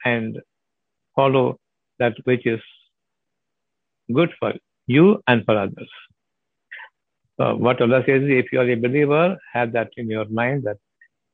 and 0.05 0.41
follow 1.15 1.59
that 1.99 2.15
which 2.25 2.47
is 2.47 2.61
good 4.13 4.31
for 4.39 4.55
you 4.87 5.21
and 5.27 5.45
for 5.45 5.57
others. 5.57 5.91
So 7.39 7.57
what 7.57 7.81
Allah 7.81 8.03
says 8.07 8.23
is 8.23 8.31
if 8.31 8.53
you 8.53 8.61
are 8.61 8.69
a 8.69 8.75
believer, 8.75 9.37
have 9.53 9.73
that 9.73 9.91
in 9.97 10.09
your 10.09 10.27
mind 10.27 10.65
that 10.65 10.79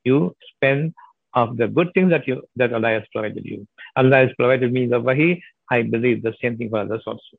you 0.04 0.34
spend 0.54 0.94
of 1.34 1.56
the 1.56 1.68
good 1.68 1.92
things 1.94 2.10
that 2.10 2.26
you 2.26 2.42
that 2.56 2.72
Allah 2.72 2.90
has 2.90 3.02
provided 3.12 3.44
you. 3.44 3.66
Allah 3.96 4.16
has 4.16 4.30
provided 4.38 4.72
me 4.72 4.86
the 4.86 5.00
wahi, 5.00 5.42
I 5.70 5.82
believe 5.82 6.22
the 6.22 6.34
same 6.40 6.56
thing 6.56 6.70
for 6.70 6.78
others 6.78 7.02
also. 7.06 7.36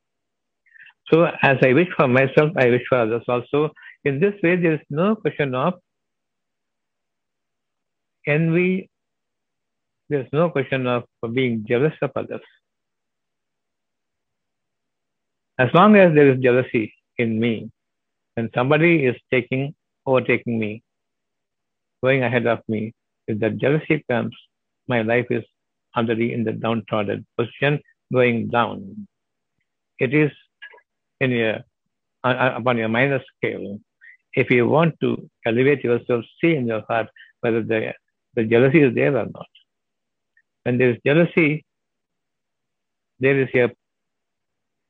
So 1.12 1.26
as 1.42 1.58
I 1.64 1.74
wish 1.74 1.88
for 1.98 2.08
myself, 2.08 2.52
I 2.56 2.70
wish 2.70 2.84
for 2.88 3.00
others 3.00 3.24
also. 3.28 3.72
In 4.06 4.20
this 4.20 4.34
way, 4.42 4.56
there 4.56 4.74
is 4.74 4.86
no 4.90 5.16
question 5.16 5.54
of 5.56 5.74
envy. 8.26 8.90
There 10.10 10.22
is 10.22 10.28
no 10.32 10.50
question 10.50 10.88
of 10.88 11.04
being 11.34 11.66
jealous 11.68 11.94
of 12.02 12.12
others. 12.16 12.42
As 15.58 15.70
long 15.74 15.98
as 15.98 16.16
there 16.16 16.30
is 16.32 16.40
jealousy 16.40 16.94
in 17.18 17.40
me, 17.40 17.70
when 18.36 18.50
somebody 18.56 19.06
is 19.06 19.16
taking, 19.30 19.76
overtaking 20.06 20.58
me, 20.58 20.82
going 22.02 22.24
ahead 22.24 22.48
of 22.48 22.60
me, 22.70 22.94
if 23.28 23.40
that 23.40 23.58
jealousy 23.58 24.04
comes, 24.10 24.34
my 24.88 25.02
life 25.02 25.28
is 25.30 25.44
already 25.96 26.34
in 26.34 26.46
the 26.46 26.54
downtrodden 26.54 27.26
position, 27.38 27.80
going 28.12 28.48
down. 28.48 29.08
It 30.00 30.14
is 30.14 30.32
in 31.20 31.32
your 31.32 31.58
uh, 32.24 32.54
upon 32.56 32.78
your 32.78 32.88
minor 32.90 33.22
scale. 33.36 33.80
If 34.34 34.52
you 34.52 34.68
want 34.68 34.96
to 35.02 35.30
elevate 35.46 35.84
yourself, 35.84 36.24
see 36.42 36.56
in 36.56 36.68
your 36.68 36.84
heart 36.88 37.08
whether 37.42 37.64
the, 37.64 37.94
the 38.36 38.44
jealousy 38.44 38.82
is 38.82 38.94
there 38.94 39.16
or 39.16 39.26
not. 39.26 39.48
When 40.64 40.78
there 40.78 40.92
is 40.92 40.98
jealousy, 41.06 41.66
there 43.20 43.40
is 43.40 43.50
a 43.56 43.72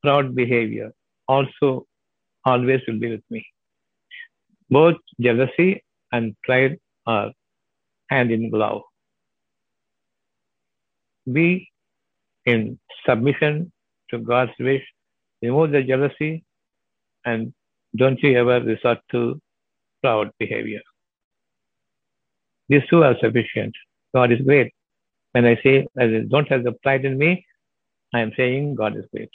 proud 0.04 0.36
behavior. 0.36 0.91
Also, 1.28 1.86
always 2.45 2.82
will 2.88 2.99
be 2.99 3.12
with 3.12 3.23
me. 3.30 3.45
Both 4.69 4.97
jealousy 5.19 5.84
and 6.12 6.36
pride 6.43 6.80
are 7.06 7.32
hand 8.10 8.32
in 8.32 8.49
glove. 8.49 8.82
Be 11.32 11.69
in 12.45 12.80
submission 13.06 13.71
to 14.10 14.19
God's 14.19 14.52
wish. 14.60 14.84
Remove 15.41 15.71
the 15.71 15.84
jealousy 15.84 16.43
and 17.25 17.54
don't 17.95 18.21
you 18.23 18.38
ever 18.38 18.62
resort 18.62 18.99
to 19.12 19.41
proud 20.02 20.32
behavior. 20.39 20.82
These 22.69 22.84
two 22.89 23.04
are 23.04 23.15
sufficient. 23.19 23.75
God 24.15 24.32
is 24.32 24.41
great. 24.41 24.73
When 25.34 25.45
I 25.45 25.56
say 25.63 25.88
don't 26.30 26.47
have 26.49 26.63
the 26.63 26.73
pride 26.84 27.06
in 27.06 27.17
me, 27.17 27.45
I 28.13 28.21
am 28.21 28.32
saying 28.36 28.75
God 28.75 28.97
is 28.97 29.06
great. 29.13 29.30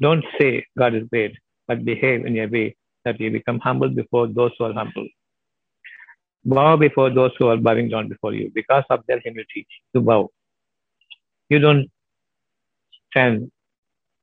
Don't 0.00 0.24
say 0.40 0.64
God 0.78 0.94
is 0.94 1.04
great, 1.10 1.36
but 1.66 1.84
behave 1.84 2.26
in 2.26 2.38
a 2.38 2.46
way 2.46 2.76
that 3.04 3.20
you 3.20 3.30
become 3.30 3.58
humble 3.60 3.88
before 3.88 4.26
those 4.28 4.52
who 4.58 4.66
are 4.66 4.72
humble. 4.72 5.08
Bow 6.44 6.76
before 6.76 7.10
those 7.10 7.32
who 7.38 7.48
are 7.48 7.56
bowing 7.56 7.88
down 7.88 8.08
before 8.08 8.34
you 8.34 8.50
because 8.54 8.84
of 8.90 9.00
their 9.08 9.20
humility. 9.20 9.66
You 9.94 10.00
bow. 10.02 10.30
You 11.48 11.58
don't 11.58 11.88
stand 13.10 13.50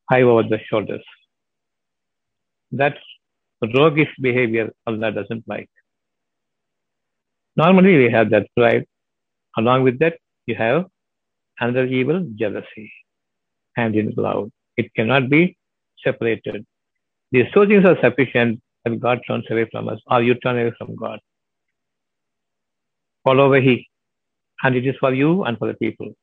high 0.10 0.22
over 0.22 0.44
the 0.44 0.60
shoulders. 0.70 1.04
That's 2.72 2.98
roguish 3.62 4.10
behavior 4.22 4.72
Allah 4.86 5.12
doesn't 5.12 5.44
like. 5.48 5.70
Normally 7.56 7.98
we 7.98 8.12
have 8.12 8.30
that 8.32 8.48
pride. 8.56 8.86
Along 9.58 9.84
with 9.84 10.00
that, 10.00 10.18
you 10.46 10.56
have 10.56 10.86
another 11.60 11.86
evil, 11.86 12.28
jealousy, 12.36 12.92
hand 13.76 13.96
in 13.96 14.14
glove. 14.14 14.52
It 14.76 14.94
cannot 14.94 15.30
be 15.30 15.58
separated. 16.04 16.66
These 17.32 17.46
two 17.54 17.66
things 17.68 17.86
are 17.86 17.98
sufficient 18.02 18.62
that 18.84 19.00
God 19.00 19.22
turns 19.28 19.46
away 19.50 19.68
from 19.72 19.88
us, 19.88 20.00
or 20.08 20.22
you 20.22 20.36
turn 20.36 20.60
away 20.60 20.74
from 20.78 20.96
God. 20.96 21.20
Follow 23.24 23.50
Wahi, 23.50 23.88
and 24.64 24.76
it 24.76 24.86
is 24.86 24.96
for 25.00 25.14
you 25.14 25.44
and 25.46 25.58
for 25.58 25.68
the 25.68 25.74
people. 25.76 26.14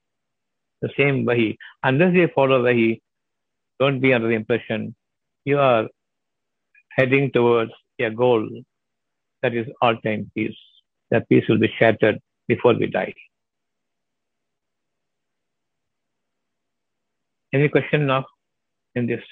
The 0.83 0.91
same 0.97 1.25
Wahi. 1.25 1.57
Unless 1.83 2.15
you 2.15 2.29
follow 2.35 2.63
Wahi, 2.63 3.01
don't 3.81 4.01
be 4.01 4.13
under 4.13 4.29
the 4.29 4.35
impression 4.35 4.95
you 5.45 5.59
are 5.59 5.89
heading 6.97 7.31
towards 7.33 7.73
a 8.01 8.11
goal 8.11 8.49
that 9.43 9.55
is 9.55 9.67
all 9.81 9.97
time 9.97 10.31
peace. 10.35 10.57
That 11.11 11.29
peace 11.29 11.45
will 11.49 11.59
be 11.59 11.73
shattered 11.79 12.19
before 12.49 12.75
we 12.75 12.87
die. 12.87 13.15
Any 17.53 17.69
question 17.69 18.07
now 18.07 18.25
in 18.95 19.07
this? 19.07 19.23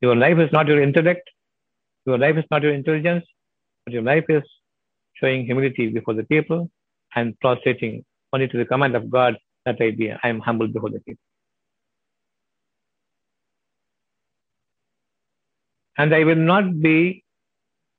Your 0.00 0.16
life 0.16 0.38
is 0.38 0.50
not 0.52 0.68
your 0.68 0.82
intellect, 0.82 1.28
your 2.06 2.18
life 2.18 2.36
is 2.36 2.44
not 2.50 2.62
your 2.62 2.72
intelligence, 2.72 3.24
but 3.84 3.92
your 3.92 4.02
life 4.02 4.24
is 4.28 4.42
showing 5.14 5.44
humility 5.44 5.88
before 5.88 6.14
the 6.14 6.24
people 6.24 6.70
and 7.14 7.38
prostrating 7.40 8.04
only 8.32 8.48
to 8.48 8.58
the 8.58 8.64
command 8.64 8.94
of 8.94 9.10
God 9.10 9.36
that 9.66 9.80
I 9.80 9.90
be 9.90 10.10
I 10.12 10.28
am 10.28 10.40
humble 10.40 10.68
before 10.68 10.90
the 10.90 11.00
people. 11.00 11.22
And 15.98 16.14
I 16.14 16.24
will 16.24 16.42
not 16.52 16.80
be 16.80 17.24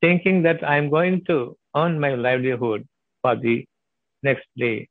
thinking 0.02 0.44
that 0.44 0.64
I 0.64 0.78
am 0.78 0.90
going 0.90 1.24
to 1.26 1.58
earn 1.76 2.00
my 2.00 2.14
livelihood 2.16 2.88
for 3.22 3.36
the 3.36 3.66
next 4.24 4.48
day, 4.56 4.88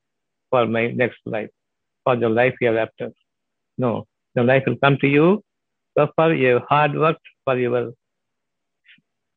for 0.51 0.67
my 0.67 0.89
next 0.89 1.19
life, 1.25 1.51
for 2.05 2.17
the 2.17 2.29
life 2.29 2.55
hereafter. 2.61 3.13
No, 3.79 4.07
the 4.35 4.43
life 4.43 4.65
will 4.67 4.77
come 4.77 4.99
to 4.99 5.09
you. 5.09 5.43
Suffer 5.99 6.35
your 6.35 6.61
hard 6.69 6.95
work 6.95 7.17
for 7.45 7.57
your 7.59 7.93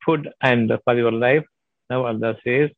food 0.05 0.29
and 0.41 0.71
for 0.83 0.95
your 0.95 1.11
life. 1.11 1.45
Now 1.89 2.05
Allah 2.05 2.35
says, 2.43 2.69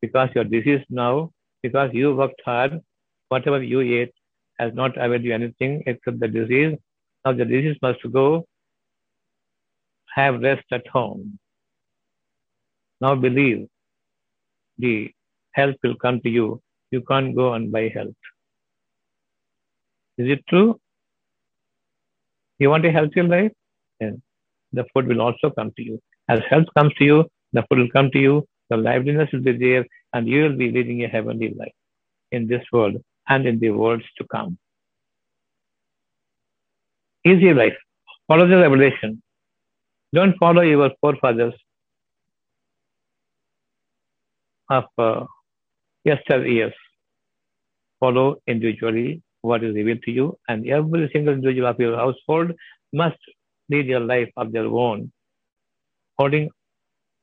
because 0.00 0.28
your 0.34 0.44
disease 0.44 0.84
now, 0.90 1.30
because 1.62 1.90
you 1.92 2.14
worked 2.14 2.40
hard, 2.44 2.80
whatever 3.28 3.62
you 3.62 3.80
ate 3.80 4.14
has 4.58 4.72
not 4.74 4.96
availed 4.96 5.24
you 5.24 5.34
anything 5.34 5.82
except 5.86 6.20
the 6.20 6.28
disease. 6.28 6.76
Now 7.24 7.32
the 7.32 7.44
disease 7.44 7.76
must 7.82 8.00
go 8.12 8.46
have 10.14 10.40
rest 10.40 10.64
at 10.72 10.86
home. 10.86 11.38
Now 13.00 13.14
believe 13.14 13.68
the 14.78 15.10
health 15.52 15.76
will 15.82 15.96
come 15.96 16.20
to 16.22 16.30
you. 16.30 16.60
You 16.90 17.02
can't 17.02 17.34
go 17.34 17.52
and 17.54 17.70
buy 17.70 17.88
health. 17.88 18.14
Is 20.18 20.28
it 20.30 20.46
true? 20.48 20.80
You 22.58 22.70
want 22.70 22.86
a 22.86 22.92
healthy 22.92 23.22
life? 23.22 23.52
Then 24.00 24.22
the 24.72 24.84
food 24.92 25.08
will 25.08 25.20
also 25.20 25.50
come 25.50 25.72
to 25.76 25.82
you. 25.82 26.00
As 26.28 26.40
health 26.48 26.66
comes 26.76 26.94
to 26.94 27.04
you, 27.04 27.24
the 27.52 27.62
food 27.68 27.78
will 27.78 27.90
come 27.90 28.10
to 28.12 28.18
you, 28.18 28.46
the 28.70 28.76
liveliness 28.76 29.30
will 29.32 29.42
be 29.42 29.52
there, 29.52 29.86
and 30.12 30.26
you 30.26 30.42
will 30.44 30.56
be 30.56 30.70
leading 30.70 31.04
a 31.04 31.08
heavenly 31.08 31.54
life 31.54 31.74
in 32.32 32.46
this 32.46 32.64
world 32.72 32.96
and 33.28 33.46
in 33.46 33.58
the 33.58 33.70
worlds 33.70 34.04
to 34.18 34.24
come. 34.24 34.58
Easy 37.24 37.52
life. 37.52 37.76
Follow 38.28 38.46
the 38.46 38.56
revelation. 38.56 39.22
Don't 40.14 40.36
follow 40.38 40.62
your 40.62 40.90
forefathers 41.00 41.54
of 44.70 44.84
uh, 44.98 45.24
yesteryears. 46.06 46.74
Follow 48.00 48.36
individually 48.46 49.22
what 49.42 49.64
is 49.64 49.74
revealed 49.74 50.02
to 50.02 50.10
you, 50.10 50.38
and 50.48 50.68
every 50.68 51.08
single 51.12 51.34
individual 51.34 51.68
of 51.68 51.78
your 51.78 51.96
household 51.96 52.52
must 52.92 53.18
lead 53.70 53.86
your 53.86 54.00
life 54.00 54.30
of 54.36 54.52
their 54.52 54.66
own, 54.66 55.10
holding 56.18 56.50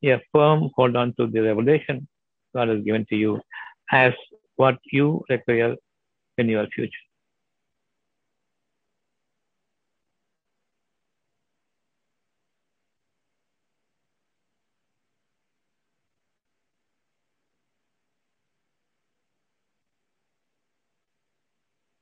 a 0.03 0.21
firm 0.33 0.69
hold 0.75 0.95
on 0.95 1.13
to 1.17 1.27
the 1.27 1.41
revelation 1.41 2.07
God 2.53 2.67
has 2.67 2.83
given 2.83 3.05
to 3.09 3.15
you 3.15 3.41
as 3.91 4.13
what 4.57 4.77
you 4.91 5.23
require 5.29 5.75
in 6.37 6.49
your 6.49 6.67
future. 6.67 6.91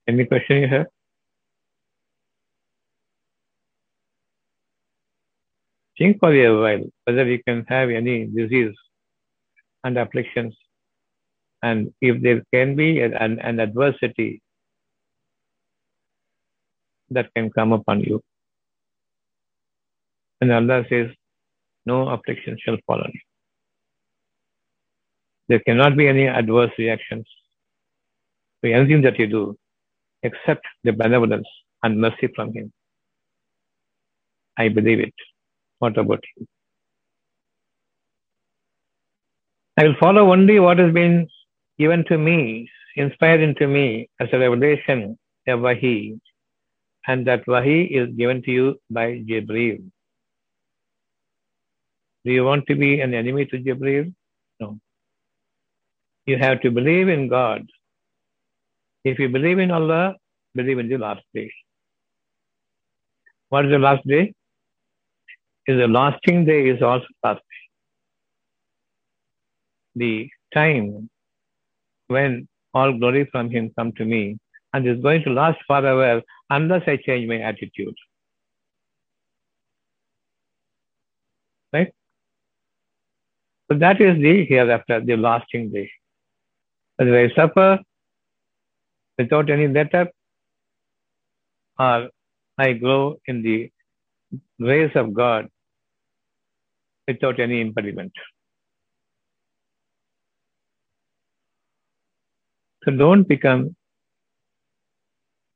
Any 0.07 0.25
question 0.25 0.57
you 0.61 0.67
have? 0.67 0.87
Think 5.97 6.19
for 6.19 6.33
a 6.33 6.49
while 6.59 6.85
whether 7.05 7.25
you 7.25 7.41
can 7.43 7.65
have 7.69 7.89
any 7.89 8.25
disease 8.25 8.75
and 9.83 9.97
afflictions, 9.97 10.55
and 11.63 11.93
if 12.02 12.21
there 12.21 12.43
can 12.54 12.76
be 12.76 13.02
an, 13.02 13.13
an 13.39 13.60
adversity 13.60 14.41
that 17.12 17.34
can 17.36 17.50
come 17.52 17.71
upon 17.74 18.02
you. 18.02 18.21
And 20.39 20.51
Allah 20.51 20.84
says, 20.89 21.12
No 21.86 22.09
affliction 22.09 22.57
shall 22.59 22.78
fall 22.88 22.99
on 23.01 23.12
you. 23.14 23.20
There 25.49 25.59
cannot 25.59 25.97
be 25.97 26.07
any 26.07 26.28
adverse 26.28 26.72
reactions 26.78 27.28
to 28.64 28.72
anything 28.72 29.01
that 29.03 29.20
you 29.20 29.28
do 29.28 29.57
except 30.24 30.66
the 30.84 30.91
benevolence 30.93 31.47
and 31.84 31.99
mercy 31.99 32.28
from 32.36 32.53
Him. 32.53 32.72
I 34.57 34.70
believe 34.70 34.99
it. 34.99 35.14
What 35.80 35.97
about 35.97 36.24
you? 36.38 36.47
I 39.78 39.86
will 39.86 39.95
follow 39.99 40.32
only 40.32 40.59
what 40.59 40.78
has 40.80 40.93
been 40.93 41.28
given 41.82 42.03
to 42.09 42.17
me, 42.17 42.69
inspired 43.03 43.41
into 43.41 43.67
me 43.75 43.86
as 44.19 44.29
a 44.34 44.39
revelation, 44.39 45.17
a 45.47 45.57
Wahi, 45.65 46.19
and 47.07 47.25
that 47.27 47.47
Wahi 47.53 47.79
is 47.99 48.09
given 48.21 48.41
to 48.43 48.51
you 48.57 48.65
by 48.97 49.05
Jibreel. 49.29 49.79
Do 52.25 52.32
you 52.38 52.43
want 52.49 52.67
to 52.67 52.75
be 52.75 52.89
an 53.05 53.13
enemy 53.21 53.45
to 53.51 53.57
Jibreel? 53.67 54.13
No. 54.59 54.79
You 56.27 56.38
have 56.38 56.61
to 56.61 56.71
believe 56.79 57.07
in 57.09 57.27
God. 57.29 57.63
If 59.03 59.17
you 59.17 59.29
believe 59.29 59.57
in 59.57 59.71
Allah, 59.71 60.15
believe 60.53 60.77
in 60.84 60.89
the 60.89 60.97
last 60.97 61.23
day. 61.34 61.51
What 63.49 63.65
is 63.65 63.71
the 63.71 63.79
last 63.79 64.05
day? 64.07 64.34
Is 65.67 65.79
the 65.79 65.88
lasting 65.88 66.45
day 66.45 66.59
is 66.69 66.82
also 66.82 67.07
last 67.23 67.41
day. 67.49 67.61
the 69.95 70.29
time 70.53 71.09
when 72.12 72.47
all 72.74 72.93
glory 72.97 73.26
from 73.32 73.49
him 73.49 73.72
come 73.78 73.91
to 73.93 74.05
me 74.05 74.38
and 74.74 74.88
is 74.88 75.01
going 75.01 75.24
to 75.24 75.30
last 75.30 75.59
forever 75.68 76.22
unless 76.49 76.84
I 76.88 76.97
change 76.97 77.28
my 77.28 77.39
attitude. 77.39 77.95
Right? 81.74 81.93
So 83.72 83.78
that 83.78 84.01
is 84.01 84.22
the 84.22 84.45
hereafter, 84.45 84.99
the 85.01 85.16
lasting 85.16 85.72
day. 85.72 85.89
Whether 86.97 87.18
I 87.18 87.34
suffer 87.34 87.80
without 89.18 89.49
any 89.49 89.68
let 89.68 89.93
or 91.80 92.09
I 92.57 92.74
grow 92.74 93.18
in 93.26 93.41
the 93.41 93.72
grace 94.59 94.91
of 94.95 95.14
God 95.14 95.47
without 97.07 97.39
any 97.39 97.62
impediment. 97.62 98.12
So 102.84 102.91
don't 102.91 103.27
become 103.27 103.75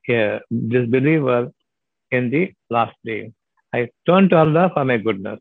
a 0.09 0.39
disbeliever 0.69 1.51
in 2.11 2.29
the 2.29 2.53
last 2.69 2.95
day. 3.03 3.31
I 3.73 3.89
turn 4.07 4.29
to 4.29 4.37
Allah 4.37 4.71
for 4.73 4.85
my 4.85 4.97
goodness. 4.97 5.39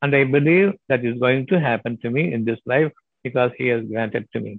And 0.00 0.16
I 0.16 0.24
believe 0.24 0.72
that 0.88 1.04
is 1.04 1.18
going 1.18 1.46
to 1.48 1.60
happen 1.60 1.98
to 2.02 2.10
me 2.10 2.32
in 2.32 2.44
this 2.44 2.58
life 2.66 2.90
because 3.22 3.52
He 3.58 3.68
has 3.68 3.84
granted 3.84 4.26
to 4.32 4.40
me. 4.40 4.58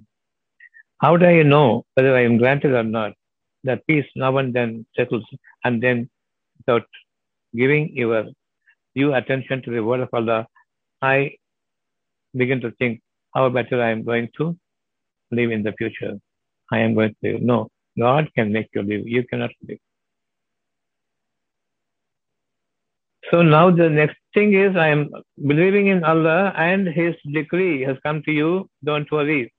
How 1.00 1.16
do 1.16 1.26
I 1.26 1.42
know 1.42 1.84
whether 1.94 2.16
I 2.16 2.22
am 2.22 2.38
granted 2.38 2.72
or 2.72 2.82
not? 2.82 3.12
That 3.64 3.86
peace 3.86 4.06
now 4.14 4.36
and 4.38 4.54
then 4.54 4.86
settles, 4.96 5.24
and 5.64 5.82
then 5.82 6.08
without 6.58 6.86
giving 7.54 7.94
your 7.96 8.24
due 8.94 9.12
attention 9.14 9.62
to 9.62 9.70
the 9.70 9.82
word 9.82 10.00
of 10.00 10.08
Allah, 10.12 10.46
I 11.02 11.36
begin 12.34 12.60
to 12.60 12.70
think 12.72 13.00
how 13.34 13.48
better 13.48 13.82
I 13.82 13.90
am 13.90 14.04
going 14.04 14.28
to 14.38 14.56
live 15.30 15.50
in 15.50 15.62
the 15.62 15.72
future. 15.72 16.14
I 16.72 16.78
am 16.80 16.94
going 16.94 17.14
to 17.22 17.32
live. 17.32 17.42
No, 17.42 17.68
God 17.98 18.28
can 18.34 18.52
make 18.52 18.68
you 18.74 18.82
live. 18.82 19.06
You 19.06 19.24
cannot 19.24 19.50
live. 19.68 19.78
So 23.30 23.42
now 23.42 23.70
the 23.70 23.88
next 23.88 24.16
thing 24.34 24.54
is 24.54 24.76
I 24.76 24.88
am 24.88 25.10
believing 25.46 25.86
in 25.88 26.04
Allah 26.04 26.52
and 26.56 26.86
His 26.86 27.14
decree 27.32 27.82
has 27.82 27.96
come 28.04 28.22
to 28.24 28.32
you. 28.32 28.68
Don't 28.84 29.10
worry. 29.10 29.52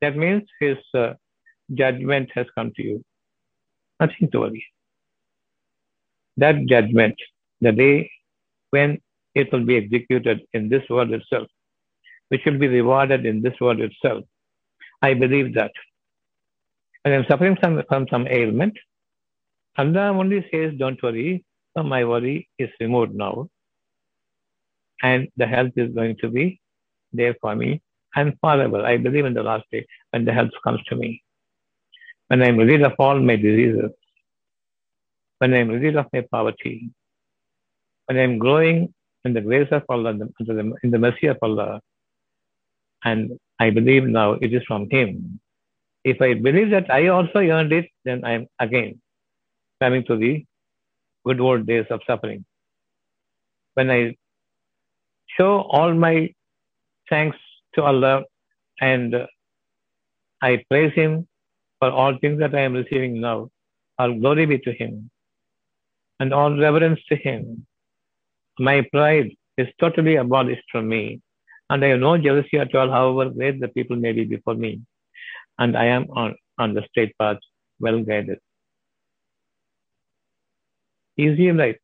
That 0.00 0.16
means 0.16 0.42
His 0.60 0.78
uh, 0.94 1.14
judgment 1.74 2.30
has 2.34 2.46
come 2.54 2.72
to 2.76 2.82
you. 2.82 3.04
Nothing 3.98 4.30
to 4.32 4.40
worry. 4.40 4.64
That 6.36 6.66
judgment, 6.66 7.16
the 7.60 7.72
day 7.72 8.10
when 8.70 8.98
it 9.34 9.52
will 9.52 9.64
be 9.64 9.76
executed 9.76 10.42
in 10.52 10.68
this 10.68 10.82
world 10.88 11.12
itself, 11.12 11.48
which 12.28 12.42
will 12.44 12.58
be 12.58 12.68
rewarded 12.68 13.26
in 13.26 13.42
this 13.42 13.54
world 13.60 13.80
itself. 13.80 14.24
I 15.02 15.14
believe 15.14 15.54
that. 15.54 15.72
And 17.04 17.14
I'm 17.14 17.24
suffering 17.28 17.56
from, 17.60 17.82
from 17.88 18.06
some 18.10 18.26
ailment. 18.28 18.76
Allah 19.78 20.10
only 20.12 20.46
says, 20.52 20.74
Don't 20.78 21.02
worry, 21.02 21.44
so 21.76 21.82
my 21.82 22.04
worry 22.04 22.48
is 22.58 22.68
removed 22.80 23.14
now. 23.14 23.48
And 25.02 25.28
the 25.36 25.46
health 25.46 25.72
is 25.76 25.94
going 25.94 26.16
to 26.20 26.28
be 26.28 26.60
there 27.12 27.34
for 27.40 27.56
me 27.56 27.80
and 28.14 28.34
forever. 28.40 28.84
I 28.84 28.96
believe 28.98 29.24
in 29.24 29.34
the 29.34 29.42
last 29.42 29.64
day 29.72 29.86
when 30.10 30.24
the 30.24 30.32
health 30.32 30.50
comes 30.62 30.80
to 30.88 30.96
me. 30.96 31.22
When 32.28 32.42
I'm 32.42 32.58
rid 32.58 32.82
of 32.82 32.92
all 32.98 33.18
my 33.18 33.36
diseases, 33.36 33.90
when 35.38 35.54
I'm 35.54 35.68
rid 35.68 35.96
of 35.96 36.06
my 36.12 36.20
poverty, 36.30 36.90
when 38.06 38.18
I'm 38.18 38.38
growing 38.38 38.92
in 39.24 39.32
the 39.34 39.40
grace 39.40 39.68
of 39.70 39.82
Allah, 39.88 40.10
in 40.82 40.90
the 40.90 40.98
mercy 40.98 41.26
of 41.28 41.38
Allah, 41.42 41.80
and 43.04 43.38
I 43.58 43.70
believe 43.70 44.04
now 44.04 44.32
it 44.32 44.52
is 44.52 44.62
from 44.66 44.88
Him. 44.90 45.40
If 46.04 46.20
I 46.22 46.34
believe 46.34 46.70
that 46.70 46.90
I 46.90 47.08
also 47.08 47.40
earned 47.40 47.72
it, 47.72 47.88
then 48.04 48.24
I'm 48.24 48.46
again 48.58 49.00
coming 49.82 50.04
to 50.04 50.16
the 50.16 50.44
good 51.26 51.40
old 51.40 51.66
days 51.66 51.86
of 51.90 52.00
suffering. 52.06 52.44
When 53.74 53.90
I 53.90 54.16
show 55.36 55.60
all 55.62 55.94
my 55.94 56.32
thanks 57.08 57.36
to 57.74 57.82
Allah 57.82 58.24
and 58.80 59.14
I 60.42 60.64
praise 60.70 60.92
Him 60.94 61.26
for 61.78 61.90
all 61.90 62.16
things 62.18 62.38
that 62.40 62.54
I 62.54 62.60
am 62.60 62.74
receiving 62.74 63.20
now, 63.20 63.50
all 63.98 64.14
glory 64.18 64.46
be 64.46 64.58
to 64.58 64.72
Him 64.72 65.10
and 66.18 66.32
all 66.32 66.56
reverence 66.56 67.00
to 67.08 67.16
Him. 67.16 67.66
My 68.58 68.82
pride 68.92 69.32
is 69.58 69.68
totally 69.78 70.16
abolished 70.16 70.64
from 70.70 70.88
me, 70.88 71.20
and 71.68 71.84
I 71.84 71.88
have 71.88 72.00
no 72.00 72.16
jealousy 72.18 72.58
at 72.58 72.74
all, 72.74 72.90
however 72.90 73.30
great 73.30 73.60
the 73.60 73.68
people 73.68 73.96
may 73.96 74.12
be 74.12 74.24
before 74.24 74.54
me, 74.54 74.80
and 75.60 75.76
I 75.76 75.86
am 75.96 76.06
on, 76.10 76.34
on 76.58 76.74
the 76.74 76.82
straight 76.88 77.16
path, 77.18 77.38
well 77.78 78.00
guided. 78.02 78.38
Easy 81.16 81.52
life. 81.52 81.76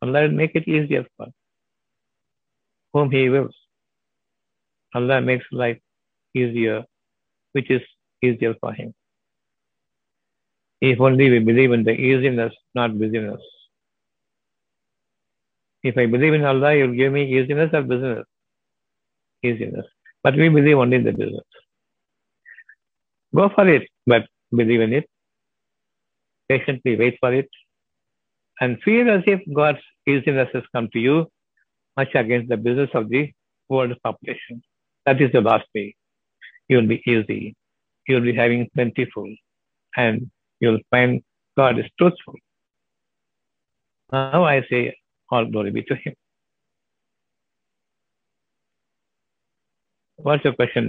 Allah 0.00 0.22
will 0.22 0.36
make 0.42 0.54
it 0.54 0.68
easier 0.68 1.04
for 1.16 1.26
whom 2.92 3.10
He 3.10 3.28
wills. 3.28 3.56
Allah 4.94 5.20
makes 5.20 5.46
life 5.50 5.80
easier, 6.34 6.84
which 7.52 7.70
is 7.70 7.82
easier 8.22 8.54
for 8.60 8.72
Him. 8.72 8.94
If 10.80 11.00
only 11.00 11.30
we 11.30 11.40
believe 11.40 11.72
in 11.72 11.82
the 11.82 11.92
easiness, 11.92 12.52
not 12.74 12.96
busyness. 12.98 13.40
If 15.82 15.98
I 15.98 16.06
believe 16.06 16.34
in 16.34 16.44
Allah, 16.44 16.74
He 16.74 16.82
will 16.82 16.94
give 16.94 17.12
me 17.12 17.24
easiness 17.36 17.70
or 17.72 17.82
business. 17.82 18.24
Easiness. 19.42 19.86
But 20.22 20.36
we 20.36 20.48
believe 20.48 20.78
only 20.78 20.96
in 20.98 21.04
the 21.04 21.12
business. 21.12 21.44
Go 23.34 23.50
for 23.54 23.68
it, 23.68 23.88
but 24.06 24.26
believe 24.54 24.80
in 24.80 24.92
it. 24.92 25.08
Patiently 26.48 26.96
wait 26.96 27.16
for 27.20 27.32
it. 27.32 27.48
And 28.60 28.80
feel 28.82 29.10
as 29.10 29.22
if 29.26 29.40
God's 29.52 29.80
easiness 30.06 30.48
has 30.52 30.62
come 30.74 30.88
to 30.92 30.98
you, 31.00 31.26
much 31.96 32.14
against 32.14 32.48
the 32.48 32.56
business 32.56 32.90
of 32.94 33.08
the 33.08 33.32
world 33.68 33.96
population. 34.04 34.62
That 35.06 35.20
is 35.20 35.32
the 35.32 35.40
last 35.40 35.66
way. 35.74 35.96
You 36.68 36.76
will 36.78 36.86
be 36.86 37.02
easy. 37.06 37.56
You 38.06 38.16
will 38.16 38.22
be 38.22 38.34
having 38.34 38.68
plentiful. 38.74 39.28
And 39.96 40.30
you 40.60 40.70
will 40.70 40.80
find 40.90 41.22
God 41.56 41.78
is 41.78 41.86
truthful. 41.98 42.34
Now 44.12 44.44
I 44.44 44.62
say, 44.70 44.96
all 45.30 45.46
glory 45.46 45.70
be 45.70 45.82
to 45.82 45.96
Him. 45.96 46.14
What's 50.16 50.44
your 50.44 50.54
question? 50.54 50.88